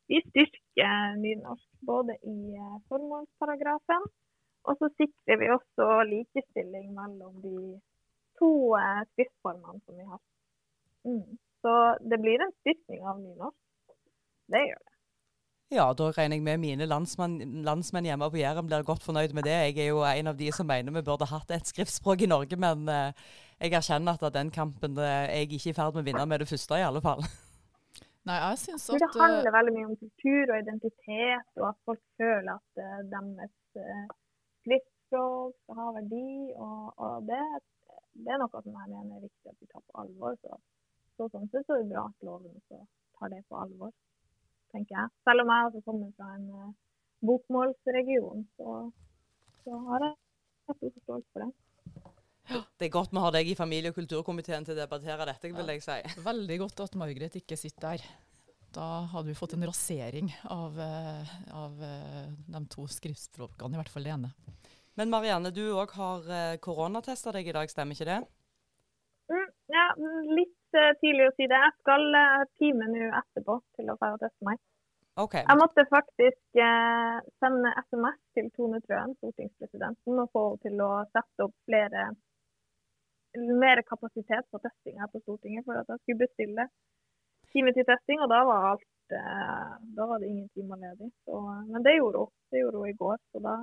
vi 0.09 0.21
styrker 0.25 1.19
nynorsk 1.21 1.67
både 1.85 2.17
i 2.25 2.55
eh, 2.57 2.79
formålsparagrafen, 2.89 4.09
og 4.67 4.81
så 4.81 4.89
sikrer 4.97 5.39
vi 5.41 5.51
også 5.53 5.89
likestilling 6.09 6.89
mellom 6.97 7.37
de 7.45 7.77
to 8.41 8.51
eh, 8.79 9.05
skriftformene 9.13 9.79
som 9.85 10.01
vi 10.01 10.09
har. 10.09 10.21
Mm. 11.07 11.37
Så 11.61 11.73
det 12.09 12.21
blir 12.21 12.41
en 12.41 12.53
styrking 12.61 13.05
av 13.05 13.21
nynorsk. 13.21 13.63
Det 14.51 14.65
gjør 14.65 14.81
det. 14.81 14.93
Ja, 15.75 15.89
da 15.99 16.05
regner 16.15 16.37
jeg 16.37 16.45
med 16.45 16.61
mine 16.63 16.85
landsmenn, 16.87 17.41
landsmenn 17.67 18.05
hjemme 18.07 18.29
på 18.31 18.39
Jæren 18.39 18.69
blir 18.69 18.85
godt 18.87 19.03
fornøyd 19.03 19.33
med 19.35 19.43
det. 19.43 19.55
Jeg 19.65 19.81
er 19.83 19.89
jo 19.91 20.05
en 20.07 20.29
av 20.31 20.37
de 20.39 20.47
som 20.55 20.67
mener 20.69 20.95
vi 20.95 21.03
burde 21.03 21.27
hatt 21.27 21.51
et 21.51 21.67
skriftspråk 21.67 22.23
i 22.23 22.29
Norge, 22.31 22.55
men 22.55 22.87
eh, 22.87 23.27
jeg 23.61 23.73
erkjenner 23.79 24.17
at 24.17 24.33
den 24.35 24.51
kampen 24.53 24.97
eh, 25.01 25.25
er 25.27 25.43
jeg 25.43 25.57
ikke 25.57 25.71
i 25.71 25.75
ferd 25.77 25.95
med 25.95 26.03
å 26.03 26.07
vinne 26.07 26.25
med 26.29 26.43
det 26.43 26.49
første, 26.49 26.79
i 26.79 26.85
alle 26.85 27.01
fall. 27.03 27.23
Nei, 28.27 28.37
jeg 28.43 28.59
synes 28.65 28.89
at... 28.89 29.03
Det 29.03 29.09
handler 29.15 29.55
veldig 29.55 29.73
mye 29.77 29.89
om 29.89 29.97
kultur 30.01 30.53
og 30.53 30.57
identitet, 30.63 31.51
og 31.61 31.67
at 31.71 31.77
folk 31.87 32.01
føler 32.19 32.51
at 32.53 32.81
uh, 32.83 32.97
deres 33.13 33.53
skriftspråk 34.61 35.53
skal 35.61 35.79
ha 35.79 35.93
verdi. 35.95 36.31
Og, 36.59 36.89
og 37.07 37.29
det, 37.29 37.39
det, 38.19 38.33
er 38.33 38.41
noe 38.43 38.51
som 38.51 38.67
jeg 38.67 38.91
mener 38.91 39.15
er 39.15 39.23
viktig 39.23 39.53
at 39.53 39.61
vi 39.63 39.71
tar 39.71 39.85
på 39.85 40.03
alvor. 40.03 40.35
Så, 40.43 40.59
så 41.15 41.29
sånn 41.31 41.47
sett 41.53 41.71
er 41.71 41.85
det 41.85 41.93
bra 41.93 42.09
at 42.11 42.27
loven 42.27 42.51
også 42.51 42.83
tar 43.17 43.31
det 43.31 43.45
på 43.47 43.61
alvor 43.63 43.95
tenker 44.73 44.95
jeg. 44.99 45.13
Selv 45.25 45.43
om 45.43 45.51
jeg 45.53 45.67
også 45.67 45.81
kommer 45.87 46.09
fra 46.17 46.27
en 46.37 46.47
uh, 46.61 46.73
bokmålsregion, 47.27 48.43
så, 48.57 48.75
så, 49.63 49.79
har 49.87 50.05
jeg 50.05 50.13
stor 50.77 50.91
forståelse 50.97 51.29
for 51.33 51.45
det. 51.45 51.51
Det 52.47 52.87
er 52.87 52.93
godt 52.93 53.11
vi 53.11 53.23
har 53.23 53.33
deg 53.35 53.49
i 53.51 53.57
familie- 53.59 53.91
og 53.91 53.97
kulturkomiteen 53.97 54.65
til 54.65 54.75
å 54.75 54.79
debattere 54.79 55.27
dette, 55.27 55.51
vil 55.51 55.73
jeg 55.73 55.83
si. 55.83 55.97
Veldig 56.29 56.57
godt 56.63 56.85
at 56.85 56.95
Margaret 56.99 57.35
ikke 57.41 57.59
sitter 57.59 57.97
der. 57.97 58.07
Da 58.75 58.87
hadde 59.11 59.31
vi 59.31 59.37
fått 59.37 59.55
en 59.55 59.65
rasering 59.65 60.29
av, 60.53 60.75
eh, 60.79 61.35
av 61.55 61.83
eh, 61.83 62.27
de 62.53 62.61
to 62.71 62.85
skriftspråkene, 62.91 63.75
i 63.75 63.81
hvert 63.81 63.91
fall 63.91 64.07
det 64.07 64.13
ene. 64.13 64.31
Men 64.97 65.11
Marianne, 65.13 65.53
du 65.53 65.63
òg 65.77 65.91
har 65.93 66.25
uh, 66.25 66.55
koronatesta 66.61 67.29
deg 67.35 67.51
i 67.51 67.53
dag, 67.53 67.69
stemmer 67.69 67.93
ikke 67.93 68.07
det? 68.09 68.21
Mm, 69.29 69.49
ja, 69.75 69.83
litt 70.33 70.77
uh, 70.77 70.93
tidlig 71.03 71.27
å 71.29 71.35
si 71.37 71.45
det. 71.45 71.59
Jeg 71.61 71.75
skal 71.83 72.17
uh, 72.17 72.47
time 72.57 72.87
nå 72.89 73.11
etterpå 73.19 73.59
til 73.77 73.91
å 73.93 73.97
få 74.01 74.15
teste 74.23 74.47
meg. 74.47 74.57
Okay. 75.17 75.43
Jeg 75.45 75.57
måtte 75.61 75.85
faktisk 75.89 76.61
uh, 76.61 77.21
sende 77.41 77.75
SMS 77.85 78.17
til 78.37 78.49
Tone 78.57 78.81
Trøen, 78.85 79.13
stortingspresidenten, 79.21 80.17
og 80.23 80.33
få 80.33 80.43
henne 80.49 80.63
til 80.65 80.81
å 80.85 80.91
sette 81.13 81.45
opp 81.45 81.55
flere 81.69 82.09
mer 83.63 83.81
kapasitet 83.91 84.45
på 84.51 84.61
testing 84.65 84.99
her 85.01 85.09
på 85.13 85.21
Stortinget 85.23 85.65
for 85.65 85.79
at 85.79 85.89
jeg 85.91 85.99
skulle 86.03 86.23
bestille 86.25 86.67
time 87.53 87.73
til 87.75 87.87
testing, 87.87 88.21
og 88.23 88.29
da 88.33 88.43
var 88.49 88.71
alt 88.73 88.87
da 89.97 90.03
var 90.09 90.19
det 90.19 90.27
ingen 90.27 90.49
timer 90.51 90.75
ledig. 90.81 91.07
Så, 91.23 91.39
men 91.71 91.83
det 91.85 91.93
gjorde 91.95 92.25
hun. 92.25 92.31
Det 92.51 92.59
gjorde 92.59 92.81
hun 92.81 92.89
i 92.89 92.97
går, 93.01 93.19
så 93.31 93.39
da 93.45 93.53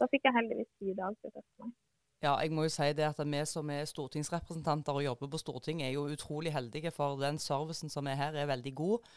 da 0.00 0.08
fikk 0.12 0.26
jeg 0.28 0.36
heldigvis 0.36 0.72
tid 0.78 0.92
i 0.92 0.96
dag 0.98 1.14
til 1.16 1.30
å 1.30 1.34
teste 1.38 1.64
meg. 1.64 1.76
Ja, 2.24 2.32
jeg 2.40 2.52
må 2.56 2.64
jo 2.64 2.72
si 2.72 2.88
det 2.96 3.04
at 3.06 3.20
vi 3.20 3.40
som 3.48 3.70
er 3.72 3.88
stortingsrepresentanter 3.88 4.98
og 4.98 5.04
jobber 5.04 5.30
på 5.32 5.40
Stortinget, 5.40 5.88
er 5.88 5.94
jo 5.96 6.06
utrolig 6.12 6.52
heldige, 6.52 6.92
for 6.92 7.18
den 7.20 7.38
servicen 7.40 7.92
som 7.92 8.08
er 8.08 8.18
her, 8.20 8.36
er 8.36 8.48
veldig 8.48 8.72
god. 8.76 9.10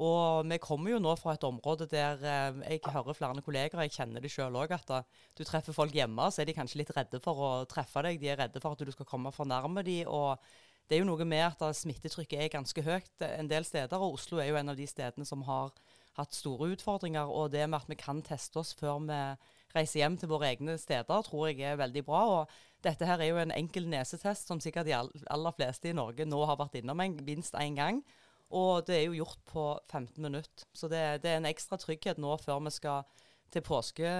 Og 0.00 0.48
vi 0.48 0.56
kommer 0.62 0.94
jo 0.94 1.00
nå 1.04 1.12
fra 1.20 1.34
et 1.36 1.44
område 1.44 1.84
der 1.90 2.22
eh, 2.24 2.60
jeg 2.78 2.94
hører 2.94 3.16
flere 3.16 3.44
kolleger, 3.44 3.82
jeg 3.84 3.92
kjenner 3.92 4.24
det 4.24 4.30
sjøl 4.32 4.56
òg, 4.56 4.72
at 4.72 4.92
du 5.36 5.44
treffer 5.44 5.76
folk 5.76 5.92
hjemme, 5.92 6.30
så 6.32 6.42
er 6.42 6.48
de 6.48 6.56
kanskje 6.56 6.80
litt 6.80 6.92
redde 6.96 7.20
for 7.20 7.36
å 7.36 7.50
treffe 7.68 8.00
deg. 8.06 8.20
De 8.22 8.30
er 8.32 8.40
redde 8.40 8.62
for 8.62 8.72
at 8.72 8.80
du 8.80 8.92
skal 8.94 9.08
komme 9.08 9.32
for 9.36 9.48
nærme 9.48 9.84
dem. 9.84 10.08
Og 10.08 10.40
det 10.88 10.96
er 10.96 11.02
jo 11.02 11.10
noe 11.10 11.26
med 11.28 11.44
at 11.44 11.76
smittetrykket 11.76 12.40
er 12.40 12.54
ganske 12.54 12.84
høyt 12.84 13.26
en 13.28 13.50
del 13.50 13.64
steder, 13.68 14.00
og 14.00 14.16
Oslo 14.18 14.40
er 14.40 14.50
jo 14.50 14.60
en 14.60 14.72
av 14.72 14.80
de 14.80 14.88
stedene 14.88 15.28
som 15.28 15.44
har 15.46 15.74
hatt 16.18 16.36
store 16.36 16.72
utfordringer. 16.74 17.28
Og 17.28 17.52
det 17.52 17.68
med 17.68 17.82
at 17.82 17.92
vi 17.92 18.00
kan 18.00 18.24
teste 18.24 18.60
oss 18.60 18.72
før 18.78 19.04
vi 19.06 19.20
reiser 19.76 20.02
hjem 20.02 20.18
til 20.20 20.28
våre 20.32 20.50
egne 20.52 20.76
steder, 20.80 21.24
tror 21.28 21.48
jeg 21.48 21.64
er 21.64 21.80
veldig 21.80 22.04
bra. 22.08 22.24
og 22.40 22.84
Dette 22.84 23.08
her 23.08 23.20
er 23.20 23.30
jo 23.30 23.40
en 23.40 23.54
enkel 23.54 23.88
nesetest 23.88 24.48
som 24.48 24.60
sikkert 24.60 24.88
de 24.88 24.96
aller 24.96 25.56
fleste 25.56 25.88
i 25.88 25.96
Norge 25.96 26.26
nå 26.28 26.42
har 26.48 26.60
vært 26.60 26.80
innom 26.80 27.00
en, 27.00 27.16
minst 27.24 27.56
én 27.60 27.78
gang. 27.78 28.02
Og 28.52 28.84
det 28.86 28.98
er 28.98 29.04
jo 29.06 29.16
gjort 29.22 29.40
på 29.48 29.66
15 29.88 30.22
minutter. 30.22 30.66
Så 30.76 30.88
det, 30.92 31.22
det, 31.24 31.30
er 31.30 31.40
en 31.40 31.48
ekstra 31.48 31.78
trygghet 31.80 32.20
nå 32.20 32.36
før 32.42 32.60
vi 32.66 32.72
skal 32.74 33.06
til, 33.52 33.64
påske, 33.64 34.10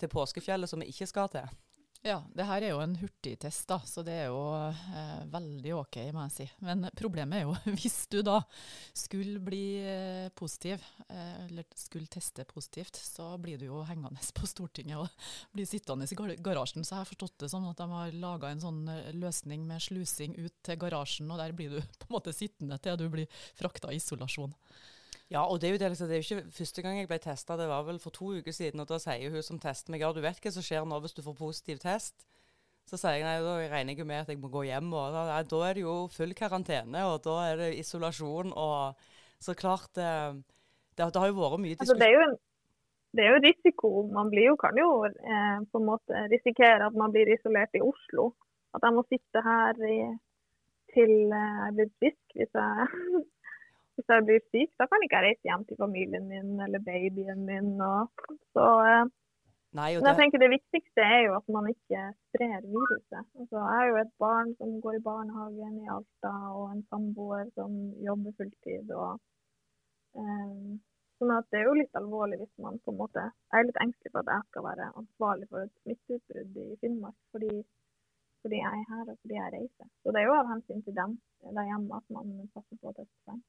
til 0.00 0.12
påskefjellet, 0.12 0.70
som 0.70 0.80
vi 0.80 0.88
ikke 0.92 1.08
skal 1.08 1.28
til. 1.32 1.60
Ja, 2.00 2.22
det 2.32 2.46
her 2.48 2.64
er 2.64 2.70
jo 2.72 2.78
en 2.80 2.94
hurtigtest, 2.96 3.66
da, 3.68 3.76
så 3.84 4.00
det 4.00 4.14
er 4.22 4.30
jo 4.30 4.38
eh, 4.56 5.18
veldig 5.28 5.74
OK, 5.76 5.98
må 6.16 6.22
jeg 6.24 6.32
si. 6.32 6.46
Men 6.64 6.86
problemet 6.96 7.42
er 7.42 7.44
jo 7.44 7.52
hvis 7.76 7.98
du 8.08 8.22
da 8.24 8.38
skulle 8.96 9.36
bli 9.44 9.64
eh, 9.84 10.30
positiv, 10.32 10.80
eh, 11.10 11.42
eller 11.44 11.66
skulle 11.76 12.08
teste 12.08 12.46
positivt, 12.48 12.96
så 12.96 13.34
blir 13.42 13.60
du 13.60 13.66
jo 13.66 13.82
hengende 13.84 14.24
på 14.32 14.48
Stortinget 14.48 14.96
og 15.02 15.28
blir 15.52 15.68
sittende 15.68 16.08
i 16.08 16.40
garasjen. 16.40 16.88
Så 16.88 16.94
jeg 16.94 17.02
har 17.02 17.10
forstått 17.10 17.36
det 17.44 17.52
sånn 17.52 17.68
at 17.68 17.82
de 17.82 17.90
har 17.92 18.16
laga 18.16 18.48
en 18.48 18.64
sånn 18.64 18.80
eh, 18.88 19.12
løsning 19.20 19.68
med 19.68 19.84
slusing 19.84 20.38
ut 20.40 20.56
til 20.64 20.80
garasjen, 20.80 21.28
og 21.28 21.42
der 21.42 21.52
blir 21.52 21.76
du 21.76 21.82
på 22.00 22.08
en 22.08 22.16
måte 22.16 22.32
sittende 22.32 22.80
til 22.80 22.96
du 22.96 23.10
blir 23.12 23.44
frakta 23.60 23.92
i 23.92 24.00
isolasjon. 24.00 24.56
Ja, 25.30 25.44
og 25.46 25.60
det 25.62 25.68
er 25.68 25.76
jo 25.76 25.78
det, 25.78 25.88
liksom, 25.92 26.08
det 26.10 26.16
er 26.16 26.22
jo 26.24 26.26
ikke 26.26 26.52
første 26.56 26.82
gang 26.82 26.96
jeg 26.98 27.08
ble 27.10 27.20
testa, 27.22 27.54
det 27.58 27.68
var 27.70 27.84
vel 27.86 28.00
for 28.02 28.10
to 28.14 28.32
uker 28.40 28.54
siden. 28.54 28.82
Og 28.82 28.88
da 28.90 28.98
sier 28.98 29.30
hun 29.30 29.46
som 29.46 29.60
tester 29.62 29.94
meg 29.94 30.02
ja, 30.02 30.10
du 30.10 30.18
vet 30.24 30.42
hva 30.42 30.52
som 30.56 30.66
skjer 30.66 30.88
nå 30.88 30.98
hvis 31.04 31.14
du 31.14 31.22
får 31.22 31.36
positiv 31.38 31.78
test? 31.84 32.26
Så 32.90 32.98
sier 32.98 33.20
jeg 33.20 33.26
nei, 33.28 33.36
da 33.44 33.54
regner 33.70 33.94
jeg 33.94 34.08
med 34.08 34.24
at 34.24 34.32
jeg 34.32 34.40
må 34.42 34.50
gå 34.50 34.64
hjem. 34.66 34.90
og 34.90 35.14
Da, 35.14 35.38
da 35.46 35.62
er 35.68 35.78
det 35.78 35.84
jo 35.84 35.94
full 36.10 36.34
karantene, 36.34 37.04
og 37.06 37.22
da 37.22 37.36
er 37.46 37.62
det 37.62 37.70
isolasjon. 37.78 38.50
og 38.50 38.98
Så 39.38 39.54
klart 39.54 39.94
Det, 39.94 40.10
Det, 40.98 41.06
det 41.14 41.22
har 41.22 41.30
jo 41.30 41.38
vært 41.38 41.62
mye 41.62 41.78
diskusjon. 41.78 42.02
Altså, 42.02 42.38
det, 43.14 43.22
er 43.24 43.30
jo 43.30 43.44
risiko. 43.46 43.90
Man 44.10 44.34
jo, 44.34 44.56
kan 44.58 44.74
jo 44.82 44.90
eh, 45.06 45.58
på 45.70 45.78
en 45.78 45.86
måte 45.86 46.26
risikere 46.34 46.90
at 46.90 46.98
man 46.98 47.14
blir 47.14 47.30
isolert 47.30 47.78
i 47.78 47.84
Oslo. 47.86 48.32
At 48.74 48.82
jeg 48.82 48.98
må 48.98 49.06
sitte 49.06 49.46
her 49.46 49.78
i, 49.86 50.00
til 50.98 51.14
eh, 51.30 51.60
jeg 51.62 51.76
blir 51.78 51.94
frisk 52.02 52.34
hvis 52.34 52.58
jeg 52.58 52.90
hvis 54.00 54.12
jeg 54.12 54.26
blir 54.26 54.44
syk, 54.48 54.70
da 54.80 54.88
kan 54.88 55.02
ikke 55.04 55.18
jeg 55.20 55.26
reise 55.28 55.48
hjem 55.50 55.64
til 55.68 55.76
familien 55.80 56.28
min 56.32 56.60
eller 56.64 56.80
babyen 56.88 57.42
min. 57.44 57.72
Og, 57.84 58.28
så, 58.56 58.66
Nei, 59.78 59.90
det... 59.94 60.00
men 60.00 60.08
jeg 60.10 60.18
tenker 60.18 60.42
Det 60.42 60.50
viktigste 60.50 61.04
er 61.04 61.20
jo 61.28 61.34
at 61.38 61.50
man 61.56 61.68
ikke 61.70 62.04
sprer 62.30 62.62
viruset. 62.64 63.26
Altså, 63.38 63.56
jeg 63.56 63.74
har 63.76 63.88
jo 63.90 63.98
et 64.00 64.14
barn 64.24 64.54
som 64.58 64.78
går 64.84 64.96
i 64.98 65.02
barnehagen 65.04 65.76
i 65.84 65.90
Alta, 65.96 66.32
og 66.56 66.64
en 66.72 66.86
samboer 66.90 67.50
som 67.58 67.76
jobber 68.06 68.34
fulltid. 68.40 68.90
Og, 68.96 69.20
um, 70.18 70.80
sånn 71.20 71.34
at 71.36 71.46
Det 71.52 71.60
er 71.60 71.68
jo 71.68 71.76
litt 71.78 72.00
alvorlig 72.00 72.40
hvis 72.40 72.64
man 72.64 72.80
på 72.80 72.94
en 72.94 72.98
måte 73.02 73.26
Jeg 73.28 73.60
er 73.60 73.68
litt 73.68 73.82
engstelig 73.84 74.14
for 74.14 74.24
at 74.24 74.32
jeg 74.32 74.48
skal 74.48 74.66
være 74.70 74.90
ansvarlig 75.02 75.50
for 75.52 75.66
et 75.66 75.74
smitteutbrudd 75.84 76.58
i 76.64 76.68
Finnmark 76.80 77.18
fordi, 77.36 77.52
fordi, 78.42 78.62
jeg 78.64 78.82
er 78.82 78.90
her 78.94 79.04
og 79.04 79.18
fordi 79.20 79.38
jeg 79.38 79.54
reiser. 79.54 79.88
Så 80.02 80.14
det 80.16 80.22
er 80.22 80.30
jo 80.30 80.38
av 80.40 80.50
hensyn 80.50 80.82
til 80.86 80.96
dem 80.98 81.18
der 81.44 81.70
hjemme 81.70 82.00
at 82.00 82.14
man 82.16 82.36
passer 82.56 82.80
på 82.80 82.90
å 82.90 82.96
teste 82.96 83.28
seg. 83.28 83.42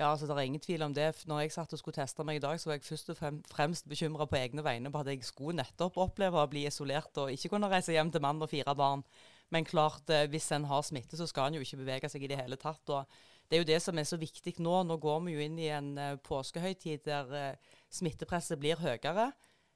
Ja, 0.00 0.12
altså 0.12 0.26
Det 0.26 0.32
er 0.32 0.46
ingen 0.48 0.60
tvil 0.60 0.82
om 0.82 0.94
det. 0.94 1.10
Når 1.28 1.40
jeg 1.40 1.52
satt 1.52 1.72
og 1.76 1.78
skulle 1.78 1.98
teste 1.98 2.24
meg 2.24 2.38
i 2.38 2.40
dag, 2.40 2.56
så 2.60 2.70
var 2.70 2.78
jeg 2.78 2.86
først 2.86 3.10
og 3.12 3.18
fremst 3.50 3.88
bekymra 3.88 4.24
på 4.24 4.38
egne 4.38 4.64
vegne 4.64 4.88
på 4.92 5.02
at 5.02 5.10
jeg 5.12 5.26
skulle 5.28 5.58
nettopp 5.58 5.98
oppleve 6.00 6.40
å 6.40 6.48
bli 6.48 6.62
isolert 6.64 7.20
og 7.20 7.34
ikke 7.34 7.50
kunne 7.52 7.68
reise 7.68 7.92
hjem 7.92 8.08
til 8.14 8.24
mann 8.24 8.40
og 8.40 8.48
fire 8.48 8.72
barn. 8.74 9.04
Men 9.52 9.68
klart, 9.68 10.08
eh, 10.08 10.24
hvis 10.32 10.48
en 10.56 10.64
har 10.64 10.86
smitte, 10.88 11.18
så 11.20 11.26
skal 11.28 11.50
en 11.50 11.58
jo 11.58 11.66
ikke 11.66 11.82
bevege 11.82 12.08
seg 12.08 12.24
i 12.24 12.30
det 12.32 12.40
hele 12.40 12.56
tatt. 12.56 12.80
og 12.88 13.04
Det 13.50 13.58
er 13.58 13.60
jo 13.60 13.68
det 13.74 13.82
som 13.82 13.98
er 13.98 14.08
så 14.08 14.16
viktig 14.16 14.54
nå. 14.58 14.82
Nå 14.88 14.96
går 14.96 15.20
vi 15.26 15.34
jo 15.34 15.44
inn 15.44 15.58
i 15.58 15.68
en 15.68 15.98
uh, 15.98 16.16
påskehøytid 16.16 17.04
der 17.04 17.26
uh, 17.52 17.76
smittepresset 17.90 18.58
blir 18.58 18.80
høyere. 18.80 19.32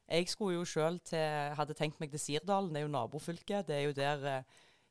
Jeg 0.08 0.28
skulle 0.28 0.54
jo 0.54 0.64
selv 0.64 1.00
til, 1.04 1.52
hadde 1.58 1.74
tenkt 1.74 2.00
meg 2.00 2.10
til 2.10 2.20
Sirdalen, 2.20 2.72
det 2.72 2.80
er 2.80 2.86
jo 2.86 2.96
nabofylket. 2.96 3.66
Det 3.68 3.76
er 3.76 3.84
jo 3.88 3.92
der 3.92 4.44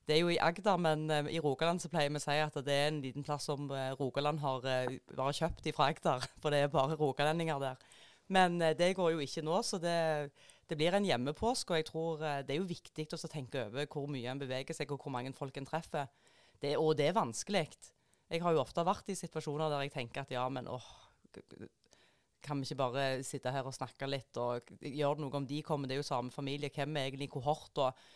det 0.08 0.18
er 0.18 0.20
jo 0.20 0.32
i 0.34 0.40
Agder, 0.42 0.80
men 0.82 1.06
uh, 1.12 1.30
i 1.32 1.40
Rogaland 1.40 1.80
så 1.80 1.90
pleier 1.92 2.12
vi 2.12 2.20
å 2.20 2.24
si 2.24 2.36
at 2.44 2.58
det 2.66 2.76
er 2.76 2.90
en 2.90 3.04
liten 3.04 3.24
plass 3.24 3.48
som 3.48 3.70
uh, 3.72 3.94
Rogaland 4.00 4.42
har 4.44 4.66
uh, 4.66 4.96
bare 5.16 5.36
kjøpt 5.38 5.70
fra 5.76 5.88
Agder. 5.94 6.26
For 6.44 6.52
det 6.52 6.66
er 6.66 6.74
bare 6.74 6.98
rogalendinger 7.00 7.62
der. 7.64 7.86
Men 8.34 8.56
det 8.80 8.94
går 8.96 9.12
jo 9.14 9.20
ikke 9.20 9.44
nå, 9.44 9.58
så 9.68 9.78
det, 9.84 10.32
det 10.72 10.78
blir 10.80 10.96
en 10.96 11.06
hjemmepåsk. 11.06 11.72
Og 11.72 11.80
jeg 11.80 11.88
tror 11.90 12.22
det 12.48 12.56
er 12.56 12.62
jo 12.62 12.70
viktig 12.70 13.06
å 13.12 13.20
tenke 13.28 13.66
over 13.68 13.88
hvor 13.92 14.08
mye 14.10 14.32
en 14.32 14.40
beveger 14.40 14.76
seg, 14.76 14.94
og 14.96 15.04
hvor 15.04 15.12
mange 15.14 15.34
folk 15.36 15.60
en 15.60 15.68
treffer. 15.68 16.08
Det, 16.64 16.72
og 16.80 16.96
det 16.98 17.10
er 17.10 17.18
vanskelig. 17.18 17.66
Jeg 18.32 18.42
har 18.42 18.56
jo 18.56 18.64
ofte 18.64 18.86
vært 18.88 19.12
i 19.12 19.18
situasjoner 19.20 19.70
der 19.70 19.84
jeg 19.86 19.94
tenker 19.94 20.24
at 20.24 20.32
ja, 20.32 20.46
men 20.50 20.72
åh, 20.72 20.88
kan 22.44 22.64
vi 22.64 22.68
ikke 22.70 22.80
bare 22.80 23.06
sitte 23.28 23.52
her 23.54 23.68
og 23.68 23.76
snakke 23.76 24.08
litt 24.08 24.40
og 24.40 24.72
gjøre 24.80 25.24
noe 25.24 25.40
om 25.40 25.48
de 25.48 25.60
kommer? 25.68 25.92
Det 25.92 25.98
er 25.98 26.02
jo 26.02 26.08
samme 26.08 26.32
familie. 26.34 26.72
Hvem 26.74 26.96
er 26.96 27.12
egentlig 27.12 27.30
kohort? 27.36 27.84
og 27.84 28.08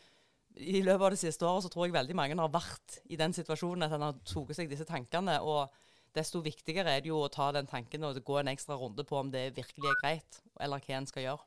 i 0.59 0.81
løpet 0.85 1.05
av 1.05 1.13
det 1.13 1.21
siste 1.21 1.45
året 1.47 1.65
så 1.65 1.71
tror 1.73 1.87
jeg 1.87 1.95
veldig 1.95 2.15
mange 2.17 2.37
har 2.39 2.53
vært 2.53 2.99
i 3.11 3.19
den 3.19 3.35
situasjonen 3.35 3.87
at 3.87 3.97
en 3.97 4.07
har 4.07 4.17
tatt 4.21 4.55
seg 4.57 4.71
disse 4.71 4.87
tankene. 4.87 5.39
og 5.41 5.73
Desto 6.15 6.41
viktigere 6.41 6.95
er 6.95 7.03
det 7.03 7.11
jo 7.11 7.19
å 7.21 7.31
ta 7.33 7.51
den 7.55 7.69
tanken 7.69 8.07
og 8.07 8.17
gå 8.25 8.39
en 8.39 8.49
ekstra 8.53 8.77
runde 8.79 9.05
på 9.07 9.19
om 9.19 9.29
det 9.33 9.51
virkelig 9.57 9.91
er 9.91 10.01
greit, 10.01 10.41
eller 10.59 10.81
hva 10.81 10.97
en 10.97 11.09
skal 11.09 11.25
gjøre. 11.27 11.45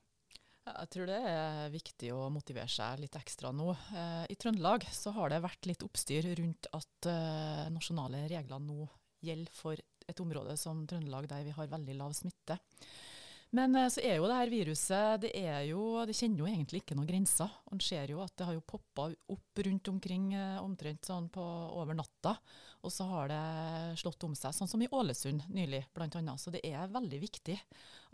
Jeg 0.70 0.90
tror 0.92 1.08
det 1.08 1.18
er 1.26 1.72
viktig 1.72 2.10
å 2.14 2.28
motivere 2.30 2.70
seg 2.70 3.00
litt 3.02 3.16
ekstra 3.18 3.50
nå. 3.56 3.72
Eh, 3.96 4.24
I 4.30 4.36
Trøndelag 4.38 4.84
så 4.92 5.10
har 5.16 5.32
det 5.32 5.40
vært 5.42 5.66
litt 5.66 5.82
oppstyr 5.82 6.28
rundt 6.38 6.68
at 6.76 7.08
eh, 7.10 7.70
nasjonale 7.72 8.26
regler 8.30 8.60
nå 8.62 8.84
gjelder 9.24 9.56
for 9.56 9.80
et 10.10 10.22
område 10.22 10.54
som 10.60 10.84
Trøndelag 10.88 11.26
der 11.30 11.46
vi 11.48 11.56
har 11.56 11.72
veldig 11.72 11.96
lav 11.98 12.14
smitte. 12.16 12.60
Men 13.56 13.74
eh, 13.74 13.88
så 13.90 14.02
er 14.04 14.18
jo 14.20 14.28
det 14.30 14.38
her 14.38 14.52
viruset 14.52 15.22
det, 15.24 15.32
jo, 15.66 15.82
det 16.06 16.14
kjenner 16.14 16.44
jo 16.44 16.48
egentlig 16.50 16.82
ikke 16.84 16.96
noen 16.98 17.08
grenser. 17.08 17.50
Man 17.70 17.82
ser 17.82 18.12
jo 18.12 18.20
at 18.22 18.34
det 18.38 18.46
har 18.46 18.54
jo 18.54 18.62
poppa 18.62 19.08
opp 19.10 19.62
rundt 19.66 19.90
omkring 19.90 20.30
eh, 20.38 20.58
omtrent 20.62 21.08
sånn 21.08 21.26
på 21.34 21.42
over 21.80 21.98
natta. 21.98 22.36
Og 22.86 22.94
så 22.94 23.04
har 23.10 23.28
det 23.28 23.40
slått 24.00 24.22
om 24.24 24.36
seg, 24.38 24.54
sånn 24.56 24.70
som 24.70 24.80
i 24.80 24.88
Ålesund 24.88 25.48
nylig 25.52 25.82
bl.a. 25.92 26.36
Så 26.40 26.54
det 26.54 26.62
er 26.64 26.94
veldig 26.94 27.18
viktig 27.20 27.58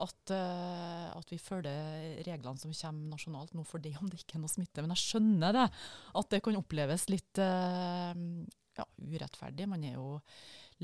at, 0.03 0.33
uh, 0.35 1.13
at, 1.15 1.31
vi 1.31 1.39
følger 1.39 2.25
reglene 2.27 2.59
som 2.59 2.73
kommer 2.75 3.13
nasjonalt 3.15 3.55
nå 3.55 3.63
for 3.69 3.79
det 3.85 3.95
om 4.01 4.11
det 4.11 4.19
ikke 4.25 4.41
er 4.41 4.43
noe 4.43 4.51
smitte. 4.51 4.83
Men 4.83 4.97
jeg 4.97 5.05
skjønner 5.05 5.55
det, 5.55 5.69
at 6.19 6.33
det 6.35 6.43
kan 6.43 6.59
oppleves 6.59 7.07
litt 7.13 7.39
ja, 7.39 8.89
urettferdig. 8.99 9.71
Man 9.71 9.87
er 9.87 10.01
jo 10.01 10.17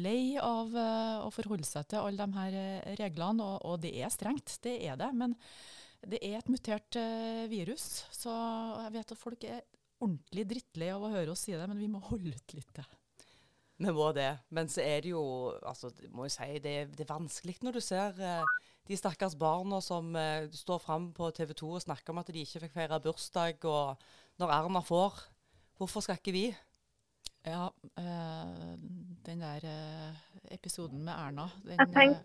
lei 0.00 0.38
av 0.40 0.72
uh, 0.72 1.26
å 1.26 1.30
forholde 1.34 1.66
seg 1.68 1.86
til 1.90 2.00
alle 2.00 2.24
de 2.24 2.38
her 2.38 2.56
uh, 2.56 2.94
reglene, 3.00 3.44
og, 3.44 3.60
og, 3.68 3.78
det 3.82 3.92
er 4.00 4.12
strengt, 4.12 4.56
det 4.64 4.78
er 4.86 4.96
det. 5.00 5.10
Men 5.16 5.36
det 6.02 6.22
er 6.24 6.38
et 6.38 6.50
mutert 6.50 6.98
uh, 6.98 7.44
virus, 7.50 8.06
så 8.14 8.32
jeg 8.86 8.96
vet 8.96 9.14
at 9.14 9.20
folk 9.20 9.46
er 9.48 9.62
ordentlig 10.02 10.48
drittlei 10.50 10.90
av 10.94 11.04
å 11.04 11.12
høre 11.12 11.34
oss 11.34 11.44
si 11.46 11.54
det, 11.54 11.68
men 11.68 11.80
vi 11.80 11.90
må 11.92 12.02
holde 12.08 12.34
ut 12.34 12.56
litt. 12.56 12.82
Vi 13.82 13.92
må 13.94 14.08
det. 14.16 14.32
Men 14.54 14.70
så 14.70 14.82
er 14.82 15.04
det 15.04 15.12
jo 15.12 15.22
altså, 15.60 15.92
må 16.10 16.26
jeg 16.26 16.36
si, 16.38 16.50
det, 16.64 16.76
det 16.96 17.04
er 17.04 17.12
vanskelig 17.12 17.58
når 17.62 17.78
du 17.78 17.82
ser 17.84 18.18
de 18.88 18.98
stakkars 18.98 19.36
barna 19.38 19.78
som 19.84 20.10
står 20.50 20.82
fram 20.82 21.12
på 21.14 21.28
TV 21.36 21.54
2 21.54 21.70
og 21.70 21.84
snakker 21.84 22.10
om 22.10 22.18
at 22.22 22.32
de 22.34 22.42
ikke 22.42 22.64
fikk 22.64 22.74
feire 22.74 22.98
bursdag, 23.02 23.62
og 23.70 24.02
når 24.42 24.54
Erna 24.58 24.82
får. 24.82 25.22
Hvorfor 25.78 26.02
skal 26.02 26.18
ikke 26.18 26.34
vi? 26.34 26.46
Ja, 27.44 27.68
øh, 27.98 28.76
den 29.26 29.40
der 29.42 29.64
øh, 29.66 30.20
episoden 30.54 31.02
med 31.04 31.12
Erna, 31.12 31.48
den, 31.66 31.80
tenk, 31.94 32.16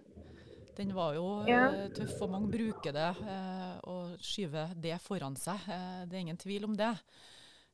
Den 0.77 0.91
var 0.95 1.13
jo 1.15 1.45
Ja. 1.49 1.63
eh, 1.73 1.89
tøff, 1.95 2.21
og 2.21 2.29
mange 2.29 2.51
bruker 2.53 2.93
det 2.93 3.07
å 3.17 3.87
og 3.87 4.19
skyver 4.21 4.75
det 4.77 4.99
foran 5.01 5.35
seg. 5.35 5.57
Eh, 5.67 6.05
det 6.05 6.13
er 6.19 6.21
ingen 6.27 6.37
tvil 6.37 6.65
om 6.69 6.75
det. 6.77 6.91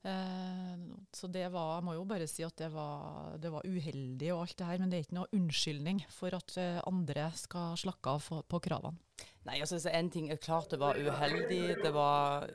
Eh, 0.05 0.77
så 1.15 1.27
det 1.31 1.49
var, 1.51 1.77
jeg 1.77 1.83
må 1.87 1.93
jo 1.97 2.05
bare 2.07 2.27
si 2.27 2.43
at 2.43 2.55
det 2.59 2.69
var, 2.71 3.35
det 3.39 3.51
var 3.51 3.63
uheldig 3.67 4.31
og 4.33 4.41
alt 4.45 4.57
det 4.59 4.65
her, 4.67 4.79
men 4.79 4.89
det 4.91 4.97
er 4.99 5.05
ikke 5.05 5.19
noe 5.19 5.31
unnskyldning 5.35 6.01
for 6.11 6.35
at 6.35 6.57
eh, 6.59 6.79
andre 6.87 7.29
skal 7.35 7.75
slakke 7.79 8.15
av 8.15 8.23
for, 8.23 8.43
på 8.47 8.59
kravene. 8.63 8.97
Nei, 9.43 9.59
altså 9.59 9.79
en 9.91 10.09
ting 10.09 10.29
er 10.31 10.39
klart 10.39 10.71
det 10.71 10.79
var 10.79 10.95
uheldig. 10.95 11.75
Det 11.83 11.91
var 11.93 12.47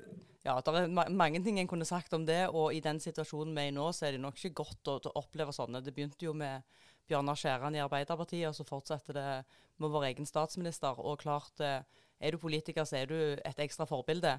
Ja, 0.49 0.55
det 0.65 0.73
er 0.73 0.87
ma 0.89 1.05
mange 1.13 1.43
ting 1.45 1.59
en 1.61 1.69
kunne 1.69 1.85
sagt 1.85 2.15
om 2.17 2.25
det. 2.25 2.47
Og 2.57 2.73
i 2.73 2.81
den 2.85 3.01
situasjonen 3.03 3.53
vi 3.57 3.67
er 3.67 3.73
i 3.73 3.75
nå, 3.77 3.91
så 3.93 4.09
er 4.09 4.17
det 4.17 4.23
nok 4.23 4.39
ikke 4.39 4.63
godt 4.63 4.89
å, 4.89 4.95
å 5.11 5.17
oppleve 5.21 5.53
sånne. 5.53 5.83
Det 5.85 5.93
begynte 5.97 6.25
jo 6.25 6.33
med 6.37 6.65
Bjørnar 7.09 7.37
Skjæran 7.37 7.77
i 7.77 7.83
Arbeiderpartiet, 7.85 8.49
og 8.49 8.57
så 8.57 8.65
fortsetter 8.69 9.17
det 9.17 9.27
med 9.79 9.93
vår 9.93 10.09
egen 10.13 10.29
statsminister. 10.29 10.97
Og 11.05 11.21
klart, 11.21 11.61
eh, 11.61 11.83
er 12.21 12.33
du 12.33 12.41
politiker, 12.41 12.89
så 12.89 13.03
er 13.03 13.13
du 13.13 13.19
et 13.37 13.61
ekstra 13.61 13.85
forbilde. 13.89 14.39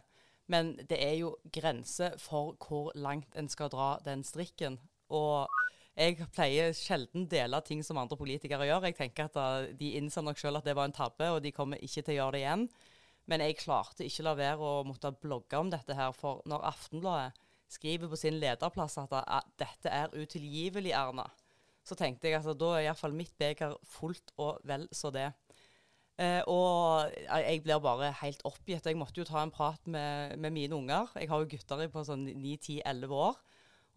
Men 0.49 0.73
det 0.89 0.97
er 0.97 1.15
jo 1.19 1.35
grenser 1.53 2.17
for 2.17 2.55
hvor 2.57 2.89
langt 2.97 3.37
en 3.37 3.49
skal 3.49 3.69
dra 3.69 3.91
den 4.05 4.25
strikken. 4.25 4.79
Og 5.13 5.45
jeg 5.99 6.25
pleier 6.33 6.73
sjelden 6.73 7.27
dele 7.29 7.61
ting 7.65 7.83
som 7.85 8.01
andre 8.01 8.17
politikere 8.17 8.65
gjør. 8.65 8.89
Jeg 8.89 8.97
tenker 8.97 9.29
at 9.29 9.37
da, 9.37 9.47
De 9.69 9.93
innser 9.99 10.25
nok 10.25 10.41
selv 10.41 10.57
at 10.57 10.65
det 10.65 10.77
var 10.77 10.89
en 10.89 10.95
tabbe, 10.95 11.29
og 11.29 11.43
de 11.45 11.53
kommer 11.53 11.77
ikke 11.77 12.01
til 12.01 12.15
å 12.15 12.19
gjøre 12.23 12.37
det 12.37 12.41
igjen. 12.47 12.65
Men 13.29 13.43
jeg 13.45 13.59
klarte 13.61 14.07
ikke 14.07 14.25
la 14.25 14.33
være 14.37 14.65
å 14.65 14.85
måtte 14.87 15.11
blogge 15.21 15.59
om 15.59 15.69
dette 15.69 15.95
her. 15.97 16.13
For 16.17 16.41
når 16.49 16.65
Aftenbladet 16.71 17.37
skriver 17.69 18.09
på 18.09 18.17
sin 18.17 18.39
lederplass 18.41 18.97
at 18.97 19.11
da, 19.13 19.41
dette 19.61 19.91
er 19.93 20.15
utilgivelig, 20.17 20.95
Erna, 20.97 21.27
så 21.85 21.97
tenkte 21.97 22.29
jeg 22.29 22.39
at 22.39 22.57
da 22.59 22.71
er 22.75 22.87
iallfall 22.87 23.13
mitt 23.17 23.35
beger 23.39 23.75
fullt 23.87 24.33
og 24.41 24.63
vel 24.67 24.87
så 24.95 25.13
det. 25.13 25.29
Eh, 26.19 26.41
og 26.51 27.13
jeg 27.13 27.61
blir 27.63 27.79
bare 27.83 28.09
helt 28.23 28.41
oppgitt. 28.47 28.89
Jeg 28.89 28.97
måtte 28.99 29.21
jo 29.21 29.27
ta 29.29 29.43
en 29.43 29.53
prat 29.53 29.85
med, 29.87 30.35
med 30.41 30.51
mine 30.55 30.75
unger. 30.75 31.13
Jeg 31.15 31.29
har 31.31 31.43
jo 31.43 31.51
gutter 31.53 31.85
på 31.93 32.03
sånn 32.07 32.25
9-10-11 32.33 33.15
år. 33.15 33.39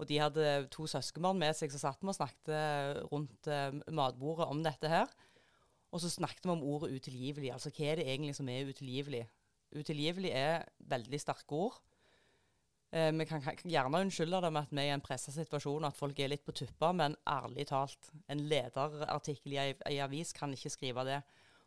Og 0.00 0.08
de 0.08 0.20
hadde 0.20 0.52
to 0.72 0.86
søskenbarn 0.88 1.40
med 1.40 1.56
seg, 1.56 1.72
så 1.72 1.80
satt 1.82 2.00
vi 2.02 2.10
og 2.10 2.16
snakket 2.16 3.02
rundt 3.10 3.48
eh, 3.50 3.74
matbordet 3.94 4.48
om 4.52 4.62
dette 4.64 4.92
her. 4.92 5.10
Og 5.92 6.00
så 6.00 6.10
snakket 6.10 6.46
vi 6.48 6.54
om 6.54 6.64
ordet 6.64 6.94
utilgivelig. 6.96 7.52
Altså 7.52 7.72
hva 7.74 7.90
er 7.92 8.00
det 8.00 8.08
egentlig 8.08 8.36
som 8.36 8.48
er 8.48 8.68
utilgivelig? 8.68 9.26
Utilgivelig 9.76 10.32
er 10.36 10.64
veldig 10.88 11.20
sterke 11.20 11.58
ord. 11.66 11.80
Eh, 12.92 13.12
vi 13.16 13.24
kan, 13.28 13.40
kan 13.40 13.70
gjerne 13.72 14.02
unnskylde 14.04 14.40
det 14.44 14.50
med 14.52 14.66
at 14.66 14.72
vi 14.72 14.80
er 14.82 14.90
i 14.90 14.96
en 14.96 15.04
pressa 15.04 15.32
situasjon, 15.32 15.84
at 15.88 15.96
folk 15.96 16.18
er 16.20 16.28
litt 16.32 16.44
på 16.44 16.52
tuppa, 16.56 16.90
men 16.96 17.16
ærlig 17.28 17.64
talt, 17.70 18.10
en 18.28 18.42
lederartikkel 18.50 19.54
i 19.54 19.60
ei, 19.62 20.00
avis 20.04 20.34
kan 20.36 20.52
ikke 20.52 20.72
skrive 20.74 21.06
det. 21.08 21.22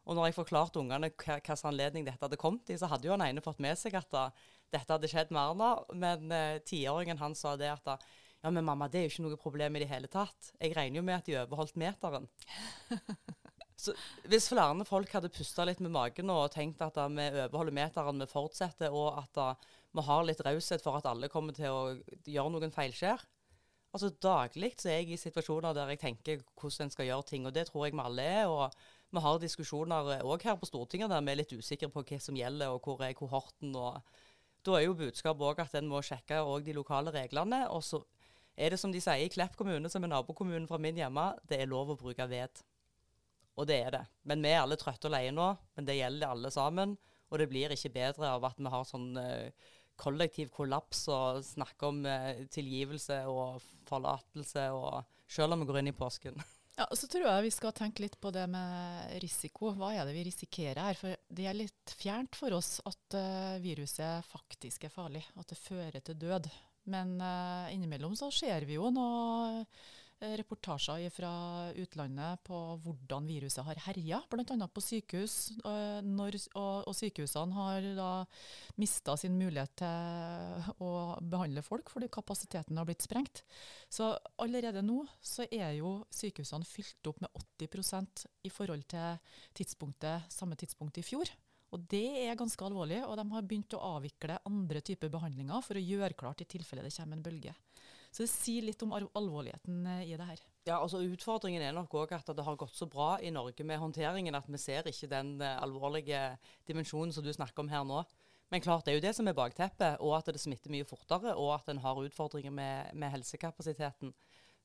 Og 0.05 0.13
når 0.13 0.29
jeg 0.29 0.37
forklarte 0.37 0.81
ungene 0.81 1.09
hvilken 1.09 1.65
anledning 1.65 2.05
dette 2.05 2.21
hadde 2.21 2.37
kommet 2.37 2.69
i, 2.69 2.77
så 2.77 2.89
hadde 2.91 3.09
jo 3.09 3.15
han 3.15 3.25
ene 3.25 3.41
fått 3.41 3.61
med 3.65 3.77
seg 3.81 3.97
at 3.97 4.11
da, 4.13 4.27
dette 4.73 4.93
hadde 4.93 5.09
skjedd 5.09 5.33
med 5.33 5.41
Erna, 5.41 5.71
men 5.97 6.29
eh, 6.33 6.61
tiåringen 6.65 7.21
han 7.21 7.33
sa 7.37 7.55
det 7.57 7.73
at 7.73 7.89
da, 7.89 7.97
ja, 8.45 8.51
men 8.53 8.65
mamma, 8.65 8.85
det 8.85 8.99
er 8.99 9.07
jo 9.07 9.15
ikke 9.15 9.25
noe 9.25 9.41
problem 9.41 9.77
i 9.77 9.81
det 9.81 9.89
hele 9.89 10.09
tatt. 10.11 10.51
Jeg 10.61 10.77
regner 10.77 11.01
jo 11.01 11.05
med 11.07 11.17
at 11.17 11.25
de 11.25 11.39
overholdt 11.41 11.81
meteren. 11.81 12.29
Så 13.75 13.91
hvis 14.31 14.47
flere 14.47 14.85
folk 14.87 15.11
hadde 15.11 15.33
pusta 15.35 15.65
litt 15.67 15.81
med 15.83 15.91
magen 15.91 16.31
og 16.31 16.53
tenkt 16.53 16.81
at 16.81 16.95
vi 17.11 17.25
overholder 17.43 17.75
meteren, 17.75 18.21
vi 18.21 18.27
fortsetter, 18.31 18.93
og 18.95 19.19
at 19.19 19.65
vi 19.95 20.05
har 20.07 20.27
litt 20.27 20.43
raushet 20.45 20.83
for 20.83 20.97
at 20.99 21.07
alle 21.11 21.31
kommer 21.31 21.55
til 21.55 21.71
å 21.71 21.81
gjøre 22.23 22.53
noen 22.55 22.75
feilskjær 22.75 23.25
Altså 23.95 24.09
Daglig 24.19 24.73
så 24.75 24.89
er 24.91 24.97
jeg 24.99 25.13
i 25.15 25.17
situasjoner 25.21 25.75
der 25.75 25.93
jeg 25.93 26.01
tenker 26.01 26.41
hvordan 26.59 26.89
en 26.89 26.91
skal 26.91 27.07
gjøre 27.07 27.27
ting, 27.29 27.45
og 27.47 27.53
det 27.55 27.69
tror 27.69 27.85
jeg 27.85 27.95
vi 27.95 28.03
alle 28.03 28.25
er. 28.41 28.49
og 28.51 28.73
Vi 29.15 29.21
har 29.23 29.37
diskusjoner 29.39 30.09
òg 30.19 30.43
her 30.43 30.57
på 30.59 30.67
Stortinget 30.67 31.13
der 31.13 31.23
vi 31.23 31.31
er 31.31 31.39
litt 31.39 31.53
usikre 31.55 31.87
på 31.93 32.03
hva 32.03 32.19
som 32.19 32.35
gjelder, 32.35 32.73
og 32.75 32.83
hvor 32.83 32.99
er 33.05 33.15
kohorten. 33.15 33.71
og 33.71 34.01
Da 34.67 34.75
er 34.75 34.89
jo 34.89 34.97
budskapet 34.99 35.47
òg 35.47 35.63
at 35.63 35.79
en 35.79 35.87
må 35.87 36.03
sjekke 36.03 36.43
de 36.65 36.75
lokale 36.75 37.13
reglene. 37.15 37.69
Og 37.71 37.83
så 37.87 38.03
er 38.57 38.75
det 38.75 38.81
som 38.81 38.91
de 38.91 38.99
sier 38.99 39.23
i 39.23 39.31
Klepp 39.31 39.55
kommune, 39.55 39.89
som 39.89 40.03
er 40.03 40.11
nabokommunen 40.11 40.67
fra 40.67 40.77
min 40.77 40.99
hjemme, 40.99 41.31
det 41.47 41.61
er 41.61 41.71
lov 41.71 41.95
å 41.95 41.99
bruke 41.99 42.27
ved. 42.27 42.65
Og 43.55 43.67
det 43.69 43.79
er 43.85 43.93
det. 43.95 44.03
Men 44.27 44.43
vi 44.43 44.51
er 44.51 44.61
alle 44.63 44.77
trøtte 44.79 45.07
og 45.09 45.15
leie 45.15 45.31
nå. 45.31 45.47
Men 45.77 45.87
det 45.87 45.97
gjelder 45.99 46.33
alle 46.33 46.51
sammen. 46.51 46.97
Og 47.31 47.39
det 47.41 47.49
blir 47.51 47.73
ikke 47.73 47.93
bedre 47.95 48.35
av 48.35 48.45
at 48.47 48.59
vi 48.59 48.71
har 48.71 48.85
sånn 48.87 49.15
eh, 49.21 49.71
kollektiv 49.99 50.51
kollaps 50.53 51.05
og 51.11 51.41
snakker 51.45 51.91
om 51.91 52.03
eh, 52.09 52.43
tilgivelse 52.51 53.21
og 53.31 53.63
forlatelse, 53.87 54.67
og 54.75 55.31
selv 55.31 55.55
om 55.55 55.63
vi 55.63 55.69
går 55.69 55.81
inn 55.81 55.93
i 55.93 55.97
påsken. 55.97 56.39
Ja, 56.75 56.89
Så 56.91 57.07
tror 57.07 57.23
jeg 57.23 57.43
vi 57.45 57.51
skal 57.55 57.71
tenke 57.71 58.03
litt 58.03 58.17
på 58.19 58.33
det 58.35 58.41
med 58.51 59.13
risiko. 59.23 59.69
Hva 59.79 59.93
er 59.95 60.03
det 60.03 60.11
vi 60.11 60.25
risikerer 60.27 60.81
her? 60.83 60.97
For 60.99 61.13
det 61.31 61.45
er 61.47 61.55
litt 61.55 61.93
fjernt 61.95 62.35
for 62.35 62.51
oss 62.57 62.81
at 62.83 63.15
uh, 63.15 63.55
viruset 63.63 64.27
faktisk 64.27 64.83
er 64.83 64.91
farlig, 64.91 65.21
at 65.39 65.53
det 65.53 65.55
fører 65.55 66.03
til 66.03 66.17
død. 66.19 66.49
Men 66.91 67.13
uh, 67.23 67.71
innimellom 67.71 68.17
så 68.19 68.27
ser 68.27 68.67
vi 68.67 68.75
jo 68.75 68.91
noe 68.91 69.63
reportasjer 70.21 71.11
fra 71.13 71.31
utlandet 71.75 72.43
på 72.47 72.57
hvordan 72.83 73.27
viruset 73.27 73.65
har 73.67 73.79
herja, 73.87 74.21
bl.a. 74.31 74.67
på 74.67 74.83
sykehus. 74.83 75.35
Når, 76.05 76.37
og, 76.55 76.87
og, 76.87 76.93
sykehusene 76.95 77.57
har 77.57 77.87
da 77.97 78.09
mista 78.81 79.17
sin 79.19 79.37
mulighet 79.39 79.75
til 79.81 80.69
å 80.85 80.91
behandle 81.19 81.63
folk 81.65 81.91
fordi 81.91 82.09
kapasiteten 82.13 82.79
har 82.79 82.87
blitt 82.87 83.05
sprengt. 83.05 83.43
Så 83.91 84.13
allerede 84.41 84.85
nå 84.85 85.01
så 85.21 85.47
er 85.49 85.75
jo 85.79 85.97
sykehusene 86.13 86.67
fylt 86.67 87.11
opp 87.11 87.19
med 87.23 87.43
80% 87.59 88.25
i 88.47 88.53
forhold 88.53 88.87
til 88.91 89.19
tidspunktet, 89.57 90.31
samme 90.31 90.57
tidspunkt 90.59 91.01
i 91.01 91.05
fjor. 91.05 91.29
Og 91.75 91.81
Det 91.91 92.05
er 92.23 92.37
ganske 92.39 92.63
alvorlig, 92.63 93.01
og 93.03 93.17
de 93.19 93.25
har 93.33 93.43
begynt 93.43 93.73
å 93.75 93.83
avvikle 93.97 94.39
andre 94.47 94.79
typer 94.85 95.11
behandlinger 95.11 95.63
for 95.65 95.75
å 95.75 95.83
gjøre 95.83 96.15
klart 96.15 96.43
i 96.45 96.47
tilfelle 96.47 96.85
det 96.85 96.93
kommer 96.95 97.17
en 97.17 97.25
bølge. 97.25 97.55
Så 98.15 98.23
det 98.23 98.31
sier 98.31 98.63
litt 98.63 98.83
om 98.85 98.93
alvorligheten 98.95 99.81
i 100.05 100.13
det 100.15 100.27
her. 100.29 100.43
Ja, 100.65 100.77
altså 100.79 101.01
Utfordringen 101.03 101.61
er 101.61 101.73
nok 101.75 101.91
òg 101.99 102.13
at 102.15 102.29
det 102.31 102.45
har 102.47 102.55
gått 102.57 102.77
så 102.77 102.87
bra 102.87 103.17
i 103.19 103.33
Norge 103.33 103.65
med 103.67 103.81
håndteringen 103.81 104.37
at 104.37 104.47
vi 104.47 104.61
ser 104.61 104.87
ikke 104.87 105.09
den 105.11 105.35
uh, 105.43 105.57
alvorlige 105.59 106.21
dimensjonen 106.69 107.11
som 107.13 107.25
du 107.25 107.33
snakker 107.35 107.65
om 107.65 107.73
her 107.73 107.83
nå. 107.83 108.05
Men 108.53 108.63
klart 108.63 108.87
det 108.87 108.93
er 108.93 108.97
jo 109.01 109.03
det 109.03 109.11
som 109.17 109.27
er 109.27 109.35
bakteppet, 109.35 109.99
og 109.99 110.15
at 110.15 110.31
det 110.31 110.39
smitter 110.39 110.71
mye 110.71 110.87
fortere, 110.87 111.35
og 111.35 111.57
at 111.57 111.67
en 111.73 111.81
har 111.83 111.99
utfordringer 111.99 112.53
med, 112.55 112.95
med 112.95 113.11
helsekapasiteten. 113.17 114.13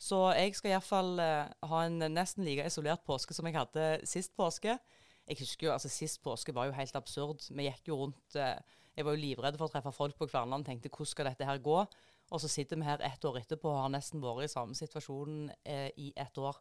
Så 0.00 0.22
jeg 0.38 0.54
skal 0.56 0.76
iallfall 0.76 1.18
uh, 1.18 1.50
ha 1.72 1.82
en 1.88 2.06
nesten 2.14 2.46
like 2.46 2.70
isolert 2.70 3.02
påske 3.04 3.34
som 3.36 3.50
jeg 3.50 3.58
hadde 3.58 3.90
sist 4.08 4.36
påske. 4.38 4.78
Jeg 5.30 5.38
husker 5.42 5.68
jo, 5.68 5.72
altså 5.74 5.90
Sist 5.92 6.22
påske 6.24 6.54
var 6.54 6.70
jo 6.70 6.78
helt 6.78 6.96
absurd. 6.98 7.44
Vi 7.50 7.66
gikk 7.66 7.90
jo 7.92 7.98
rundt 8.04 8.38
uh, 8.38 8.56
Jeg 8.96 9.06
var 9.06 9.14
jo 9.14 9.22
livredd 9.22 9.58
for 9.58 9.68
å 9.68 9.72
treffe 9.74 9.92
folk 9.94 10.16
på 10.18 10.26
Kverneland 10.30 10.64
tenkte 10.66 10.90
hvordan 10.90 11.12
skal 11.12 11.28
dette 11.28 11.46
her 11.46 11.60
gå? 11.62 11.82
Og 12.30 12.42
så 12.42 12.50
sitter 12.50 12.78
vi 12.78 12.86
her 12.86 13.02
ett 13.02 13.24
år 13.26 13.40
etterpå 13.40 13.70
og 13.70 13.82
har 13.84 13.94
nesten 13.94 14.22
vært 14.22 14.46
i 14.46 14.52
samme 14.52 14.76
situasjon 14.78 15.50
eh, 15.64 15.88
i 15.98 16.12
ett 16.16 16.38
år. 16.38 16.58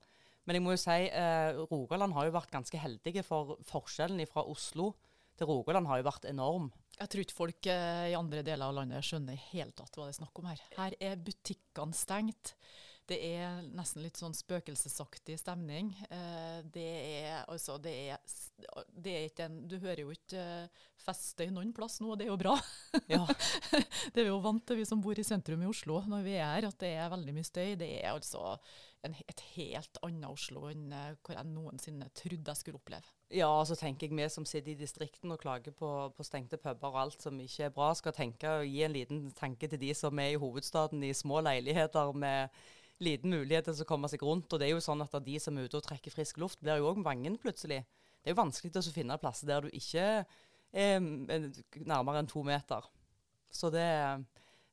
Men 0.47 0.58
jeg 0.58 0.65
må 0.65 0.73
jo 0.73 0.82
si 0.82 0.97
eh, 1.05 1.60
Rogaland 1.69 2.15
har 2.15 2.25
jo 2.25 2.34
vært 2.34 2.53
ganske 2.53 2.82
heldige, 2.82 3.23
for 3.27 3.60
forskjellen 3.69 4.23
fra 4.29 4.45
Oslo 4.49 4.93
til 5.39 5.49
Rogaland 5.49 5.88
har 5.88 6.01
jo 6.01 6.08
vært 6.10 6.27
enorm. 6.29 6.71
Jeg 6.97 7.12
tror 7.12 7.23
ikke 7.23 7.38
folk 7.38 7.69
eh, 7.71 8.10
i 8.12 8.17
andre 8.17 8.41
deler 8.43 8.65
av 8.65 8.79
landet 8.79 9.05
skjønner 9.05 9.39
helt 9.51 9.77
tatt 9.77 9.93
hva 9.95 10.08
det 10.08 10.15
er 10.15 10.21
snakk 10.23 10.41
om 10.41 10.49
her. 10.49 10.63
Her 10.75 10.97
er 11.12 11.21
butikkene 11.21 11.95
stengt. 11.95 12.55
Det 13.10 13.17
er 13.26 13.63
nesten 13.74 14.04
litt 14.04 14.19
sånn 14.19 14.36
spøkelsesaktig 14.38 15.39
stemning. 15.41 15.89
Eh, 16.13 16.60
det 16.69 16.89
er 17.24 17.48
altså 17.50 17.80
det 17.82 17.93
er, 18.12 18.36
det 18.93 19.15
er 19.15 19.26
ikke 19.32 19.48
en 19.50 19.63
Du 19.69 19.80
hører 19.82 20.04
jo 20.04 20.13
ikke 20.13 20.43
uh, 20.43 20.84
feststøy 21.02 21.48
noen 21.56 21.72
plass 21.74 21.98
nå, 22.04 22.12
og 22.13 22.19
det 22.19 22.28
er 22.28 22.34
jo 22.34 22.38
bra. 22.41 22.54
Ja. 23.10 23.24
det 24.13 24.22
er 24.22 24.28
vi 24.28 24.30
jo 24.30 24.43
vant 24.43 24.65
til, 24.67 24.82
vi 24.82 24.86
som 24.86 25.02
bor 25.02 25.17
i 25.17 25.26
sentrum 25.26 25.63
i 25.65 25.69
Oslo, 25.72 26.04
når 26.06 26.26
vi 26.28 26.38
er 26.38 26.54
her, 26.54 26.69
at 26.69 26.80
det 26.84 26.93
er 27.00 27.12
veldig 27.15 27.36
mye 27.39 27.50
støy. 27.50 27.74
Det 27.80 27.89
er 27.98 28.12
altså 28.12 28.43
en, 29.08 29.15
et 29.32 29.45
helt 29.56 30.02
annet 30.06 30.30
Oslo 30.30 30.67
enn 30.69 30.89
uh, 30.93 31.15
hvor 31.24 31.39
jeg 31.39 31.50
noensinne 31.50 32.13
trodde 32.13 32.54
jeg 32.54 32.62
skulle 32.62 32.82
oppleve. 32.82 33.15
Ja, 33.34 33.50
så 33.65 33.78
tenker 33.78 34.10
jeg 34.10 34.17
vi 34.17 34.26
som 34.34 34.45
sitter 34.50 34.76
i 34.76 34.80
distriktene 34.80 35.34
og 35.34 35.41
klager 35.41 35.74
på, 35.74 35.89
på, 36.13 36.26
stengte 36.26 36.62
puber 36.62 36.93
og 36.93 37.04
alt 37.08 37.26
som 37.26 37.38
ikke 37.41 37.69
er 37.69 37.74
bra, 37.74 37.89
skal 37.98 38.13
tenke 38.13 38.60
og 38.60 38.69
gi 38.69 38.84
en 38.86 38.93
liten 38.93 39.30
tanke 39.38 39.69
til 39.69 39.82
de 39.82 39.95
som 39.98 40.22
er 40.22 40.36
i 40.36 40.41
hovedstaden 40.41 41.06
i 41.06 41.15
små 41.17 41.41
leiligheter 41.45 42.13
med 42.13 42.54
liten 43.03 43.33
mulighet 43.33 43.69
til 43.69 43.83
å 43.83 43.88
komme 43.88 44.09
seg 44.12 44.23
rundt. 44.25 44.51
Og 44.51 44.62
det 44.62 44.67
er 44.69 44.75
jo 44.75 44.83
sånn 44.83 45.03
at 45.05 45.15
de 45.25 45.39
som 45.41 45.57
er 45.57 45.69
ute 45.69 45.79
og 45.79 45.85
trekker 45.85 46.13
frisk 46.13 46.39
luft, 46.41 46.62
blir 46.63 46.81
jo 46.81 46.91
òg 46.91 47.03
vangen 47.05 47.38
plutselig. 47.41 47.83
Det 48.19 48.31
er 48.31 48.35
jo 48.35 48.41
vanskelig 48.41 48.75
å 48.75 48.95
finne 48.95 49.19
plasser 49.21 49.49
der 49.49 49.65
du 49.65 49.73
ikke 49.75 50.07
er 50.69 50.99
nærmere 51.89 52.21
enn 52.21 52.29
to 52.29 52.43
meter. 52.45 52.85
Så 53.51 53.71
det 53.73 53.88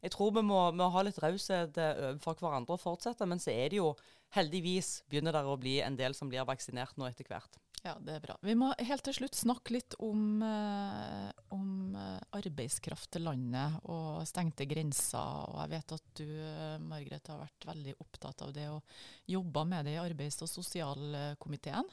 Jeg 0.05 0.13
tror 0.13 0.35
vi 0.37 0.43
må, 0.45 0.59
må 0.77 0.87
ha 0.93 1.03
litt 1.03 1.17
raushet 1.19 1.79
overfor 1.81 2.37
hverandre 2.39 2.77
og 2.77 2.83
fortsette. 2.83 3.27
Men 3.27 3.41
så 3.43 3.51
er 3.51 3.73
det 3.73 3.79
jo 3.81 3.95
heldigvis 4.37 5.01
begynner 5.09 5.35
det 5.35 5.43
å 5.49 5.57
bli 5.59 5.81
en 5.83 5.97
del 5.97 6.15
som 6.15 6.29
blir 6.29 6.45
vaksinert 6.47 6.99
nå 7.01 7.09
etter 7.09 7.27
hvert. 7.27 7.57
Ja, 7.87 7.95
det 8.03 8.17
er 8.17 8.23
bra. 8.25 8.35
Vi 8.43 8.55
må 8.59 8.73
helt 8.83 9.05
til 9.07 9.15
slutt 9.15 9.37
snakke 9.39 9.77
litt 9.77 9.95
om, 10.03 10.41
eh, 10.43 11.29
om 11.55 11.95
eh, 11.95 12.23
arbeidskraft 12.35 13.13
til 13.15 13.23
landet 13.29 13.77
og 13.85 14.25
stengte 14.27 14.67
grenser. 14.67 15.53
Og 15.53 15.61
jeg 15.61 15.71
vet 15.77 15.95
at 15.95 16.09
du, 16.19 16.25
eh, 16.27 16.79
Margrethe, 16.83 17.31
har 17.31 17.45
vært 17.45 17.69
veldig 17.69 17.95
opptatt 18.03 18.43
av 18.43 18.51
det 18.57 18.65
og 18.73 18.97
jobba 19.31 19.63
med 19.71 19.87
det 19.87 19.95
i 19.95 20.03
arbeids- 20.03 20.43
og 20.43 20.51
sosialkomiteen. 20.51 21.87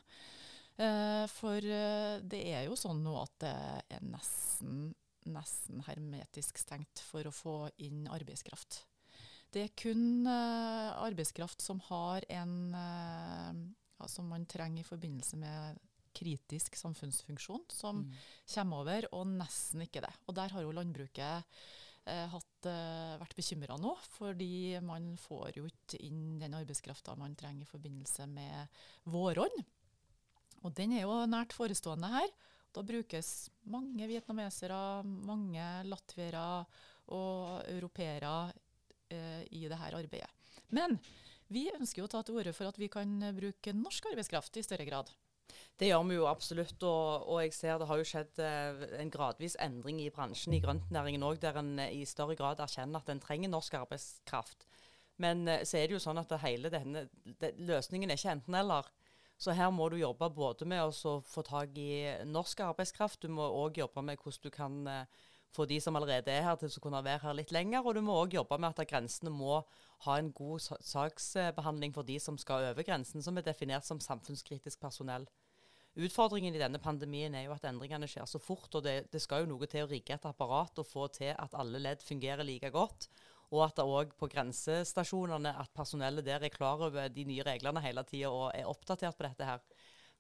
Eh, 0.82 1.28
for 1.30 1.62
eh, 1.62 2.18
det 2.26 2.42
er 2.56 2.66
jo 2.66 2.80
sånn 2.80 3.04
nå 3.06 3.14
at 3.22 3.38
det 3.46 3.54
er 3.94 4.02
nesten, 4.08 4.96
nesten 5.30 5.86
hermetisk 5.86 6.58
stengt 6.58 7.04
for 7.06 7.30
å 7.30 7.36
få 7.36 7.56
inn 7.86 8.08
arbeidskraft. 8.10 8.82
Det 9.54 9.68
er 9.68 9.78
kun 9.78 10.26
eh, 10.26 10.90
arbeidskraft 11.06 11.62
som 11.62 11.86
har 11.92 12.26
en 12.34 12.58
som 14.10 14.28
man 14.30 14.46
trenger 14.46 14.82
i 14.84 14.88
forbindelse 14.88 15.38
med 15.38 15.80
kritisk 16.14 16.76
samfunnsfunksjon, 16.78 17.64
som 17.74 18.04
Mm. 18.04 18.12
kommer 18.54 18.78
over, 18.84 19.08
og 19.14 19.28
nesten 19.28 19.82
ikke 19.82 20.02
det. 20.02 20.14
Og 20.28 20.36
der 20.36 20.50
har 20.50 20.62
jo 20.62 20.72
landbruket 20.72 21.44
eh, 22.06 22.28
hatt, 22.28 22.66
eh, 22.66 23.18
vært 23.18 23.34
bekymra 23.36 23.78
nå, 23.80 23.96
fordi 24.18 24.78
man 24.84 25.16
får 25.18 25.54
jo 25.56 25.64
ikke 25.66 26.02
inn 26.04 26.38
den 26.38 26.54
arbeidskrafta 26.54 27.16
man 27.18 27.34
trenger 27.36 27.62
i 27.64 27.72
forbindelse 27.72 28.28
med 28.28 28.68
våronn. 29.06 29.64
Og 30.64 30.74
den 30.76 30.92
er 30.92 31.02
jo 31.06 31.26
nært 31.26 31.54
forestående 31.56 32.10
her. 32.12 32.28
Da 32.74 32.82
brukes 32.84 33.50
mange 33.66 34.06
vietnamesere, 34.08 35.04
mange 35.06 35.64
latviere 35.88 36.66
og 37.08 37.64
europeere 37.72 38.54
eh, 39.10 39.44
i 39.52 39.68
dette 39.68 39.94
arbeidet. 39.96 40.30
Men 40.72 41.00
vi 41.54 41.68
ønsker 41.74 42.02
jo 42.02 42.08
å 42.10 42.14
ta 42.16 42.24
til 42.26 42.40
orde 42.42 42.56
for 42.56 42.70
at 42.70 42.80
vi 42.82 42.90
kan 42.92 43.14
bruke 43.38 43.76
norsk 43.78 44.12
arbeidskraft 44.12 44.58
i 44.60 44.66
større 44.66 44.88
grad. 44.90 45.14
Det 45.80 45.90
gjør 45.90 46.04
vi 46.08 46.18
jo 46.18 46.28
absolutt, 46.30 46.84
og, 46.86 47.28
og 47.30 47.40
jeg 47.44 47.54
ser 47.56 47.80
det 47.82 47.88
har 47.90 48.00
jo 48.00 48.08
skjedd 48.08 48.42
eh, 48.46 48.84
en 49.02 49.12
gradvis 49.14 49.58
endring 49.62 50.00
i 50.04 50.12
bransjen 50.14 50.56
i 50.56 50.62
grøntnæringen 50.64 51.26
òg, 51.26 51.40
der 51.42 51.58
en 51.60 51.74
eh, 51.82 51.96
i 51.98 52.04
større 52.10 52.38
grad 52.40 52.62
erkjenner 52.64 53.02
at 53.02 53.10
en 53.10 53.22
trenger 53.24 53.52
norsk 53.52 53.80
arbeidskraft. 53.82 54.68
Men 55.24 55.48
eh, 55.50 55.66
så 55.68 55.80
er 55.80 55.90
det 55.90 55.98
jo 55.98 56.04
sånn 56.04 56.22
at 56.22 56.36
hele 56.46 56.72
denne, 56.74 57.08
det, 57.42 57.56
løsningen 57.58 58.14
er 58.14 58.22
ikke 58.22 58.38
enten-eller. 58.38 58.90
Så 59.42 59.56
her 59.58 59.74
må 59.74 59.90
du 59.90 59.98
jobbe 59.98 60.30
både 60.32 60.68
med 60.70 60.86
å 60.86 61.18
få 61.26 61.44
tak 61.46 61.76
i 61.82 62.06
norsk 62.30 62.62
arbeidskraft, 62.70 63.26
du 63.26 63.34
må 63.34 63.50
òg 63.66 63.82
jobbe 63.82 64.06
med 64.06 64.22
hvordan 64.22 64.46
du 64.46 64.54
kan 64.54 64.78
få 65.54 65.68
de 65.70 65.80
som 65.82 65.96
allerede 65.96 66.34
er 66.34 66.46
her, 66.48 66.58
til 66.60 66.72
å 66.72 66.84
kunne 66.84 67.04
være 67.06 67.24
her 67.28 67.38
litt 67.38 67.54
lenger. 67.56 67.86
Og 67.86 67.96
du 67.98 68.02
må 68.06 68.16
òg 68.24 68.36
jobbe 68.38 68.58
med 68.60 68.74
at 68.74 68.90
grensene 68.90 69.34
må 69.34 69.62
ha 70.08 70.18
en 70.20 70.32
god 70.36 70.64
saksbehandling 70.84 71.94
for 71.96 72.08
de 72.08 72.20
som 72.20 72.38
skal 72.42 72.72
over 72.72 72.86
grensen, 72.86 73.24
som 73.24 73.38
er 73.38 73.46
definert 73.46 73.88
som 73.88 74.02
samfunnskritisk 74.04 74.82
personell. 74.82 75.28
Utfordringen 75.94 76.56
i 76.58 76.62
denne 76.62 76.82
pandemien 76.82 77.36
er 77.38 77.46
jo 77.46 77.54
at 77.54 77.68
endringene 77.70 78.08
skjer 78.10 78.26
så 78.26 78.40
fort, 78.42 78.72
og 78.74 78.82
det, 78.86 79.12
det 79.14 79.22
skal 79.22 79.44
jo 79.44 79.52
noe 79.52 79.70
til 79.70 79.86
å 79.86 79.92
rigge 79.92 80.16
et 80.16 80.26
apparat 80.26 80.82
og 80.82 80.90
få 80.90 81.06
til 81.14 81.36
at 81.38 81.54
alle 81.54 81.82
ledd 81.82 82.02
fungerer 82.02 82.48
like 82.48 82.72
godt. 82.74 83.08
Og 83.54 83.62
at 83.68 83.78
det 83.78 83.86
òg 83.86 84.16
på 84.18 84.30
grensestasjonene 84.32 85.52
at 85.62 85.74
personellet 85.78 86.26
der 86.26 86.42
er 86.42 86.54
klar 86.54 86.82
over 86.88 87.12
de 87.14 87.28
nye 87.30 87.46
reglene 87.46 87.84
hele 87.86 88.02
tida 88.10 88.32
og 88.34 88.48
er 88.58 88.70
oppdatert 88.70 89.20
på 89.20 89.28
dette 89.28 89.46
her. 89.46 89.62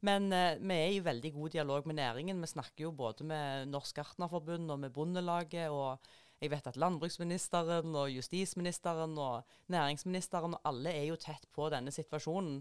Men 0.04 0.28
eh, 0.36 0.60
vi 0.60 0.76
er 0.76 0.98
i 0.98 1.04
veldig 1.04 1.32
god 1.38 1.54
dialog 1.56 1.88
med 1.88 1.96
næringen. 2.02 2.42
Vi 2.44 2.52
snakker 2.52 2.88
jo 2.88 2.92
både 2.92 3.24
med 3.28 3.70
Norsk 3.72 3.96
Gartnerforbund 4.02 4.72
og 4.72 4.80
med 4.80 4.92
Bondelaget. 4.92 5.70
og 5.70 6.00
jeg 6.44 6.52
vet 6.52 6.66
at 6.68 6.76
landbruksministeren 6.76 7.96
og 7.96 8.10
justisministeren 8.12 9.13
og 9.18 9.46
næringsministeren 9.72 10.58
og 10.58 10.66
alle 10.68 10.92
er 10.92 11.06
jo 11.08 11.16
tett 11.16 11.48
på 11.56 11.70
denne 11.72 11.92
situasjonen. 11.92 12.60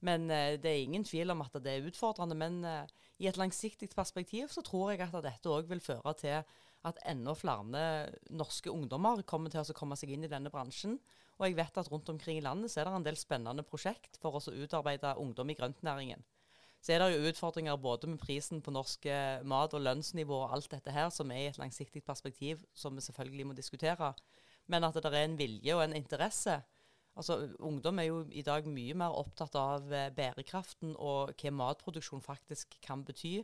Men 0.00 0.30
eh, 0.34 0.56
det 0.58 0.70
er 0.70 0.82
ingen 0.82 1.04
tvil 1.06 1.30
om 1.30 1.44
at 1.44 1.54
det 1.62 1.76
er 1.76 1.86
utfordrende. 1.86 2.34
Men 2.34 2.64
eh, 2.64 2.90
i 3.22 3.28
et 3.30 3.38
langsiktig 3.38 3.92
perspektiv 3.94 4.50
så 4.50 4.64
tror 4.66 4.90
jeg 4.90 5.06
at 5.06 5.22
dette 5.22 5.52
òg 5.52 5.70
vil 5.70 5.84
føre 5.84 6.16
til 6.18 6.42
at 6.88 7.00
enda 7.06 7.36
flere 7.36 8.10
norske 8.32 8.72
ungdommer 8.72 9.22
kommer 9.28 9.52
til 9.52 9.62
å 9.62 9.76
komme 9.76 9.98
seg 10.00 10.16
inn 10.16 10.26
i 10.26 10.32
denne 10.32 10.50
bransjen. 10.50 10.98
Og 11.38 11.46
jeg 11.46 11.58
vet 11.60 11.78
at 11.78 11.92
rundt 11.92 12.10
omkring 12.10 12.40
i 12.40 12.44
landet 12.44 12.72
så 12.72 12.80
er 12.80 12.88
det 12.88 12.98
en 12.98 13.06
del 13.06 13.20
spennende 13.20 13.62
prosjekt 13.62 14.18
for 14.18 14.40
oss 14.40 14.50
å 14.50 14.56
utarbeide 14.56 15.14
ungdom 15.22 15.52
i 15.52 15.58
grøntnæringen. 15.60 16.24
Så 16.80 16.94
er 16.94 17.02
det 17.02 17.10
jo 17.12 17.28
utfordringer 17.28 17.76
både 17.76 18.08
med 18.08 18.20
prisen 18.22 18.62
på 18.64 18.72
norsk 18.72 19.04
eh, 19.12 19.42
mat 19.44 19.74
og 19.76 19.82
lønnsnivå 19.84 20.36
og 20.46 20.54
alt 20.56 20.70
dette 20.72 20.94
her, 20.94 21.10
som 21.12 21.30
er 21.34 21.42
i 21.42 21.48
et 21.50 21.60
langsiktig 21.60 22.02
perspektiv, 22.06 22.62
som 22.72 22.96
vi 22.96 23.04
selvfølgelig 23.04 23.48
må 23.50 23.56
diskutere. 23.56 24.14
Men 24.70 24.86
at 24.86 24.96
det 24.96 25.10
er 25.10 25.26
en 25.26 25.36
vilje 25.38 25.76
og 25.76 25.84
en 25.84 25.96
interesse. 25.98 26.56
Altså, 27.18 27.36
Ungdom 27.58 27.98
er 28.00 28.08
jo 28.08 28.22
i 28.32 28.44
dag 28.46 28.68
mye 28.70 28.96
mer 28.96 29.16
opptatt 29.18 29.58
av 29.60 29.92
eh, 29.92 30.08
bærekraften 30.16 30.94
og 30.96 31.34
hva 31.36 31.52
matproduksjon 31.52 32.24
faktisk 32.24 32.78
kan 32.84 33.04
bety. 33.04 33.40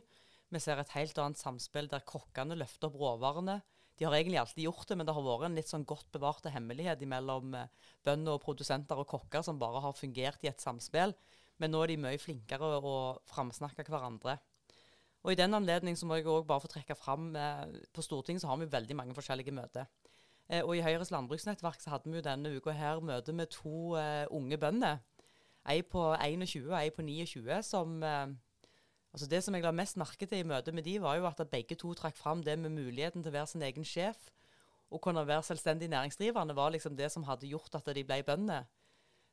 Vi 0.49 0.61
ser 0.63 0.79
et 0.79 0.93
helt 0.95 1.17
annet 1.19 1.37
samspill 1.37 1.89
der 1.91 2.05
kokkene 2.07 2.57
løfter 2.57 2.89
opp 2.89 2.97
råvarene. 3.01 3.59
De 3.97 4.05
har 4.05 4.13
egentlig 4.13 4.39
alltid 4.39 4.63
gjort 4.63 4.87
det, 4.89 4.97
men 4.97 5.07
det 5.09 5.13
har 5.17 5.25
vært 5.25 5.49
en 5.49 5.57
litt 5.57 5.69
sånn 5.69 5.85
godt 5.89 6.09
bevarte 6.13 6.53
hemmelighet 6.53 7.05
mellom 7.09 7.53
eh, 7.57 7.69
bønder 8.07 8.37
og 8.37 8.45
produsenter 8.45 8.97
og 8.97 9.09
kokker 9.13 9.45
som 9.45 9.61
bare 9.61 9.83
har 9.83 9.97
fungert 9.97 10.41
i 10.45 10.49
et 10.49 10.63
samspill. 10.63 11.13
Men 11.57 11.73
nå 11.73 11.81
er 11.83 11.93
de 11.93 11.97
mye 12.01 12.21
flinkere 12.21 12.77
å 12.77 12.95
framsnakke 13.29 13.85
hverandre. 13.87 14.37
Og 15.25 15.33
I 15.33 15.39
den 15.39 15.57
anledning 15.57 15.97
må 16.05 16.19
jeg 16.19 16.27
også 16.27 16.47
bare 16.47 16.63
få 16.63 16.69
trekke 16.71 16.95
fram 16.95 17.31
eh, 17.35 17.63
På 17.91 18.03
Stortinget 18.05 18.43
så 18.43 18.51
har 18.51 18.59
vi 18.61 18.69
veldig 18.71 18.95
mange 18.95 19.15
forskjellige 19.17 19.51
møter. 19.51 19.89
Eh, 20.47 20.63
og 20.63 20.77
I 20.77 20.83
Høyres 20.85 21.11
landbruksnettverk 21.11 21.81
så 21.83 21.91
hadde 21.91 22.09
vi 22.09 22.19
jo 22.19 22.23
denne 22.23 22.53
uka 22.55 22.71
her 22.71 23.01
møte 23.03 23.35
med 23.35 23.51
to 23.51 23.97
eh, 23.99 24.25
unge 24.31 24.57
bønder. 24.57 25.01
Ei 25.67 25.81
på 25.83 26.13
21 26.15 26.69
og 26.69 26.77
ei 26.79 26.91
på 26.95 27.03
29. 27.03 27.63
som... 27.63 28.03
Eh, 28.03 28.27
altså 29.11 29.27
Det 29.27 29.43
som 29.43 29.55
jeg 29.55 29.63
la 29.63 29.71
mest 29.71 29.97
merke 29.97 30.25
til 30.29 30.43
i 30.43 30.47
møtet 30.47 30.75
med 30.75 30.83
de, 30.85 30.99
var 31.01 31.17
jo 31.17 31.27
at 31.27 31.41
begge 31.51 31.75
to 31.75 31.93
trakk 31.93 32.15
fram 32.15 32.43
det 32.43 32.59
med 32.59 32.69
muligheten 32.69 33.23
til 33.23 33.31
å 33.31 33.37
være 33.39 33.51
sin 33.51 33.63
egen 33.65 33.85
sjef. 33.85 34.29
Og 34.91 35.01
kunne 35.01 35.27
være 35.27 35.43
selvstendig 35.43 35.89
næringsdrivende 35.89 36.55
var 36.55 36.71
liksom 36.71 36.95
det 36.95 37.11
som 37.11 37.25
hadde 37.27 37.49
gjort 37.49 37.75
at 37.75 37.89
de 37.95 38.03
ble 38.07 38.21
bønder. 38.23 38.63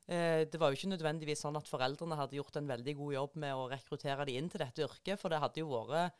Eh, 0.05 0.45
det 0.45 0.59
var 0.61 0.69
jo 0.69 0.77
ikke 0.77 0.91
nødvendigvis 0.93 1.41
sånn 1.45 1.57
at 1.57 1.69
foreldrene 1.69 2.17
hadde 2.19 2.37
gjort 2.37 2.59
en 2.59 2.69
veldig 2.69 2.95
god 2.99 3.13
jobb 3.15 3.39
med 3.41 3.57
å 3.57 3.67
rekruttere 3.71 4.27
de 4.29 4.37
inn 4.37 4.49
til 4.51 4.61
dette 4.61 4.85
yrket, 4.85 5.19
for 5.21 5.33
det 5.33 5.41
hadde 5.41 5.63
jo 5.63 5.71
vært 5.73 6.13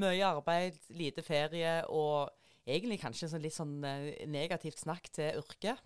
mye 0.00 0.24
arbeid, 0.28 0.80
lite 0.92 1.24
ferie 1.24 1.78
og 1.88 2.32
egentlig 2.66 3.00
kanskje 3.00 3.30
sånn 3.32 3.44
litt 3.44 3.56
sånn 3.56 3.78
eh, 3.84 4.26
negativt 4.28 4.80
snakk 4.82 5.12
til 5.12 5.42
yrket. 5.42 5.80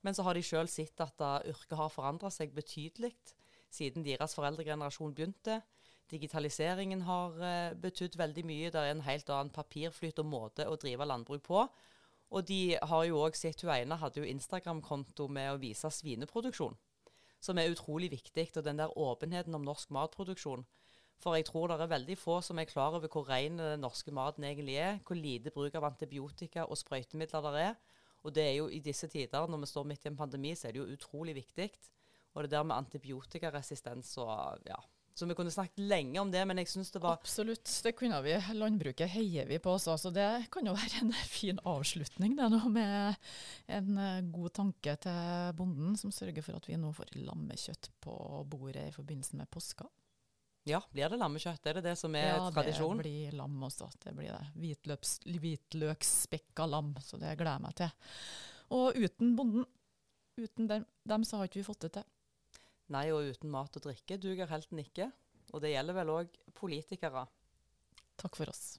Men 0.00 0.16
så 0.16 0.24
har 0.24 0.36
de 0.36 0.44
sjøl 0.44 0.68
sett 0.70 0.96
at 1.04 1.20
yrket 1.44 1.76
har 1.76 1.92
forandra 1.92 2.30
seg 2.32 2.54
betydelig 2.56 3.12
siden 3.70 4.04
deres 4.04 4.34
foreldregenerasjon 4.36 5.14
begynte. 5.14 5.60
Digitaliseringen 6.10 7.04
har 7.06 7.36
uh, 7.38 7.76
betydd 7.78 8.18
veldig 8.18 8.44
mye. 8.46 8.70
Det 8.72 8.82
er 8.82 8.94
en 8.94 9.04
helt 9.06 9.30
annen 9.30 9.52
papirflyt 9.54 10.18
og 10.22 10.30
måte 10.30 10.66
å 10.66 10.78
drive 10.80 11.06
landbruk 11.06 11.44
på. 11.46 11.64
Og 12.30 12.46
de 12.46 12.76
har 12.78 13.04
jo 13.08 13.22
òg 13.24 13.36
sett 13.38 13.62
Hun 13.62 13.72
ene 13.74 13.98
hadde 13.98 14.22
jo 14.22 14.28
Instagram-konto 14.30 15.26
med 15.28 15.52
å 15.52 15.60
vise 15.62 15.90
svineproduksjon, 15.90 16.76
som 17.40 17.58
er 17.58 17.72
utrolig 17.72 18.10
viktig. 18.12 18.50
Og 18.56 18.64
den 18.64 18.80
der 18.80 18.98
åpenheten 18.98 19.54
om 19.56 19.64
norsk 19.66 19.90
matproduksjon. 19.90 20.66
For 21.20 21.36
jeg 21.36 21.50
tror 21.50 21.68
det 21.68 21.80
er 21.84 21.92
veldig 21.92 22.16
få 22.16 22.38
som 22.44 22.58
er 22.58 22.68
klar 22.68 22.94
over 22.96 23.10
hvor 23.12 23.26
ren 23.28 23.58
den 23.60 23.82
norske 23.84 24.12
maten 24.14 24.44
egentlig 24.48 24.78
er. 24.80 25.00
Hvor 25.04 25.18
lite 25.18 25.52
bruk 25.52 25.74
av 25.76 25.90
antibiotika 25.90 26.64
og 26.64 26.80
sprøytemidler 26.80 27.48
det 27.48 27.64
er. 27.66 27.74
Og 28.24 28.34
det 28.36 28.44
er 28.44 28.54
jo 28.58 28.68
i 28.68 28.80
disse 28.84 29.08
tider, 29.08 29.48
når 29.48 29.62
vi 29.62 29.68
står 29.68 29.88
midt 29.88 30.04
i 30.04 30.10
en 30.10 30.16
pandemi, 30.16 30.54
så 30.54 30.68
er 30.68 30.76
det 30.76 30.82
jo 30.82 30.96
utrolig 30.96 31.34
viktig. 31.36 31.70
Og 32.34 32.44
det 32.44 32.52
der 32.52 32.64
med 32.64 32.76
antibiotikaresistens 32.76 34.16
og 34.20 34.60
ja. 34.68 34.80
Så 35.14 35.26
vi 35.26 35.34
kunne 35.36 35.50
snakket 35.52 35.82
lenge 35.90 36.20
om 36.22 36.30
det, 36.32 36.42
men 36.48 36.60
jeg 36.62 36.70
syns 36.70 36.92
det 36.94 37.02
var 37.02 37.18
Absolutt, 37.18 37.68
det 37.84 37.92
kunne 37.98 38.20
vi. 38.24 38.36
Landbruket 38.56 39.10
heier 39.12 39.48
vi 39.50 39.58
på 39.62 39.74
også, 39.74 39.96
så 40.00 40.12
det 40.14 40.28
kan 40.54 40.66
jo 40.66 40.74
være 40.76 41.02
en 41.02 41.14
fin 41.28 41.60
avslutning 41.68 42.36
det 42.38 42.50
nå 42.52 42.60
med 42.72 43.18
en 43.76 43.98
eh, 44.00 44.20
god 44.32 44.54
tanke 44.60 44.94
til 45.02 45.56
bonden, 45.58 45.96
som 46.00 46.14
sørger 46.14 46.46
for 46.46 46.60
at 46.60 46.68
vi 46.70 46.78
nå 46.80 46.92
får 46.96 47.12
lammekjøtt 47.18 47.90
på 48.00 48.14
bordet 48.48 48.86
i 48.88 48.94
forbindelse 48.94 49.40
med 49.40 49.50
påska. 49.50 49.88
Ja, 50.68 50.80
blir 50.92 51.08
det 51.08 51.18
lammekjøtt? 51.20 51.66
Er 51.66 51.78
det 51.78 51.86
det 51.88 51.96
som 51.98 52.14
er 52.18 52.34
ja, 52.34 52.48
tradisjon? 52.52 52.98
det 53.00 53.06
blir 53.06 53.36
lam 53.38 53.62
også. 53.64 53.88
Det 54.02 54.12
blir 54.16 54.30
det. 54.30 54.44
Hvitløps, 54.60 55.14
hvitløksspekka 55.24 56.66
lam, 56.68 56.92
så 57.02 57.18
det 57.20 57.32
gleder 57.40 57.56
jeg 57.56 57.64
meg 57.64 57.76
til. 57.80 58.08
Og 58.76 59.00
uten 59.00 59.34
bonden, 59.38 59.64
uten 60.38 60.68
dem, 60.70 60.84
dem 61.08 61.24
så 61.26 61.40
har 61.40 61.48
ikke 61.48 61.62
vi 61.62 61.66
fått 61.66 61.86
det 61.88 61.94
til. 61.96 62.08
Nei, 62.90 63.06
og 63.14 63.30
uten 63.30 63.52
mat 63.52 63.76
og 63.78 63.84
drikke 63.86 64.18
duger 64.18 64.50
helten 64.50 64.82
ikke. 64.82 65.10
Og 65.54 65.62
det 65.62 65.72
gjelder 65.74 65.98
vel 66.00 66.14
òg 66.14 66.38
politikere. 66.58 67.26
Takk 68.20 68.38
for 68.38 68.50
oss. 68.50 68.78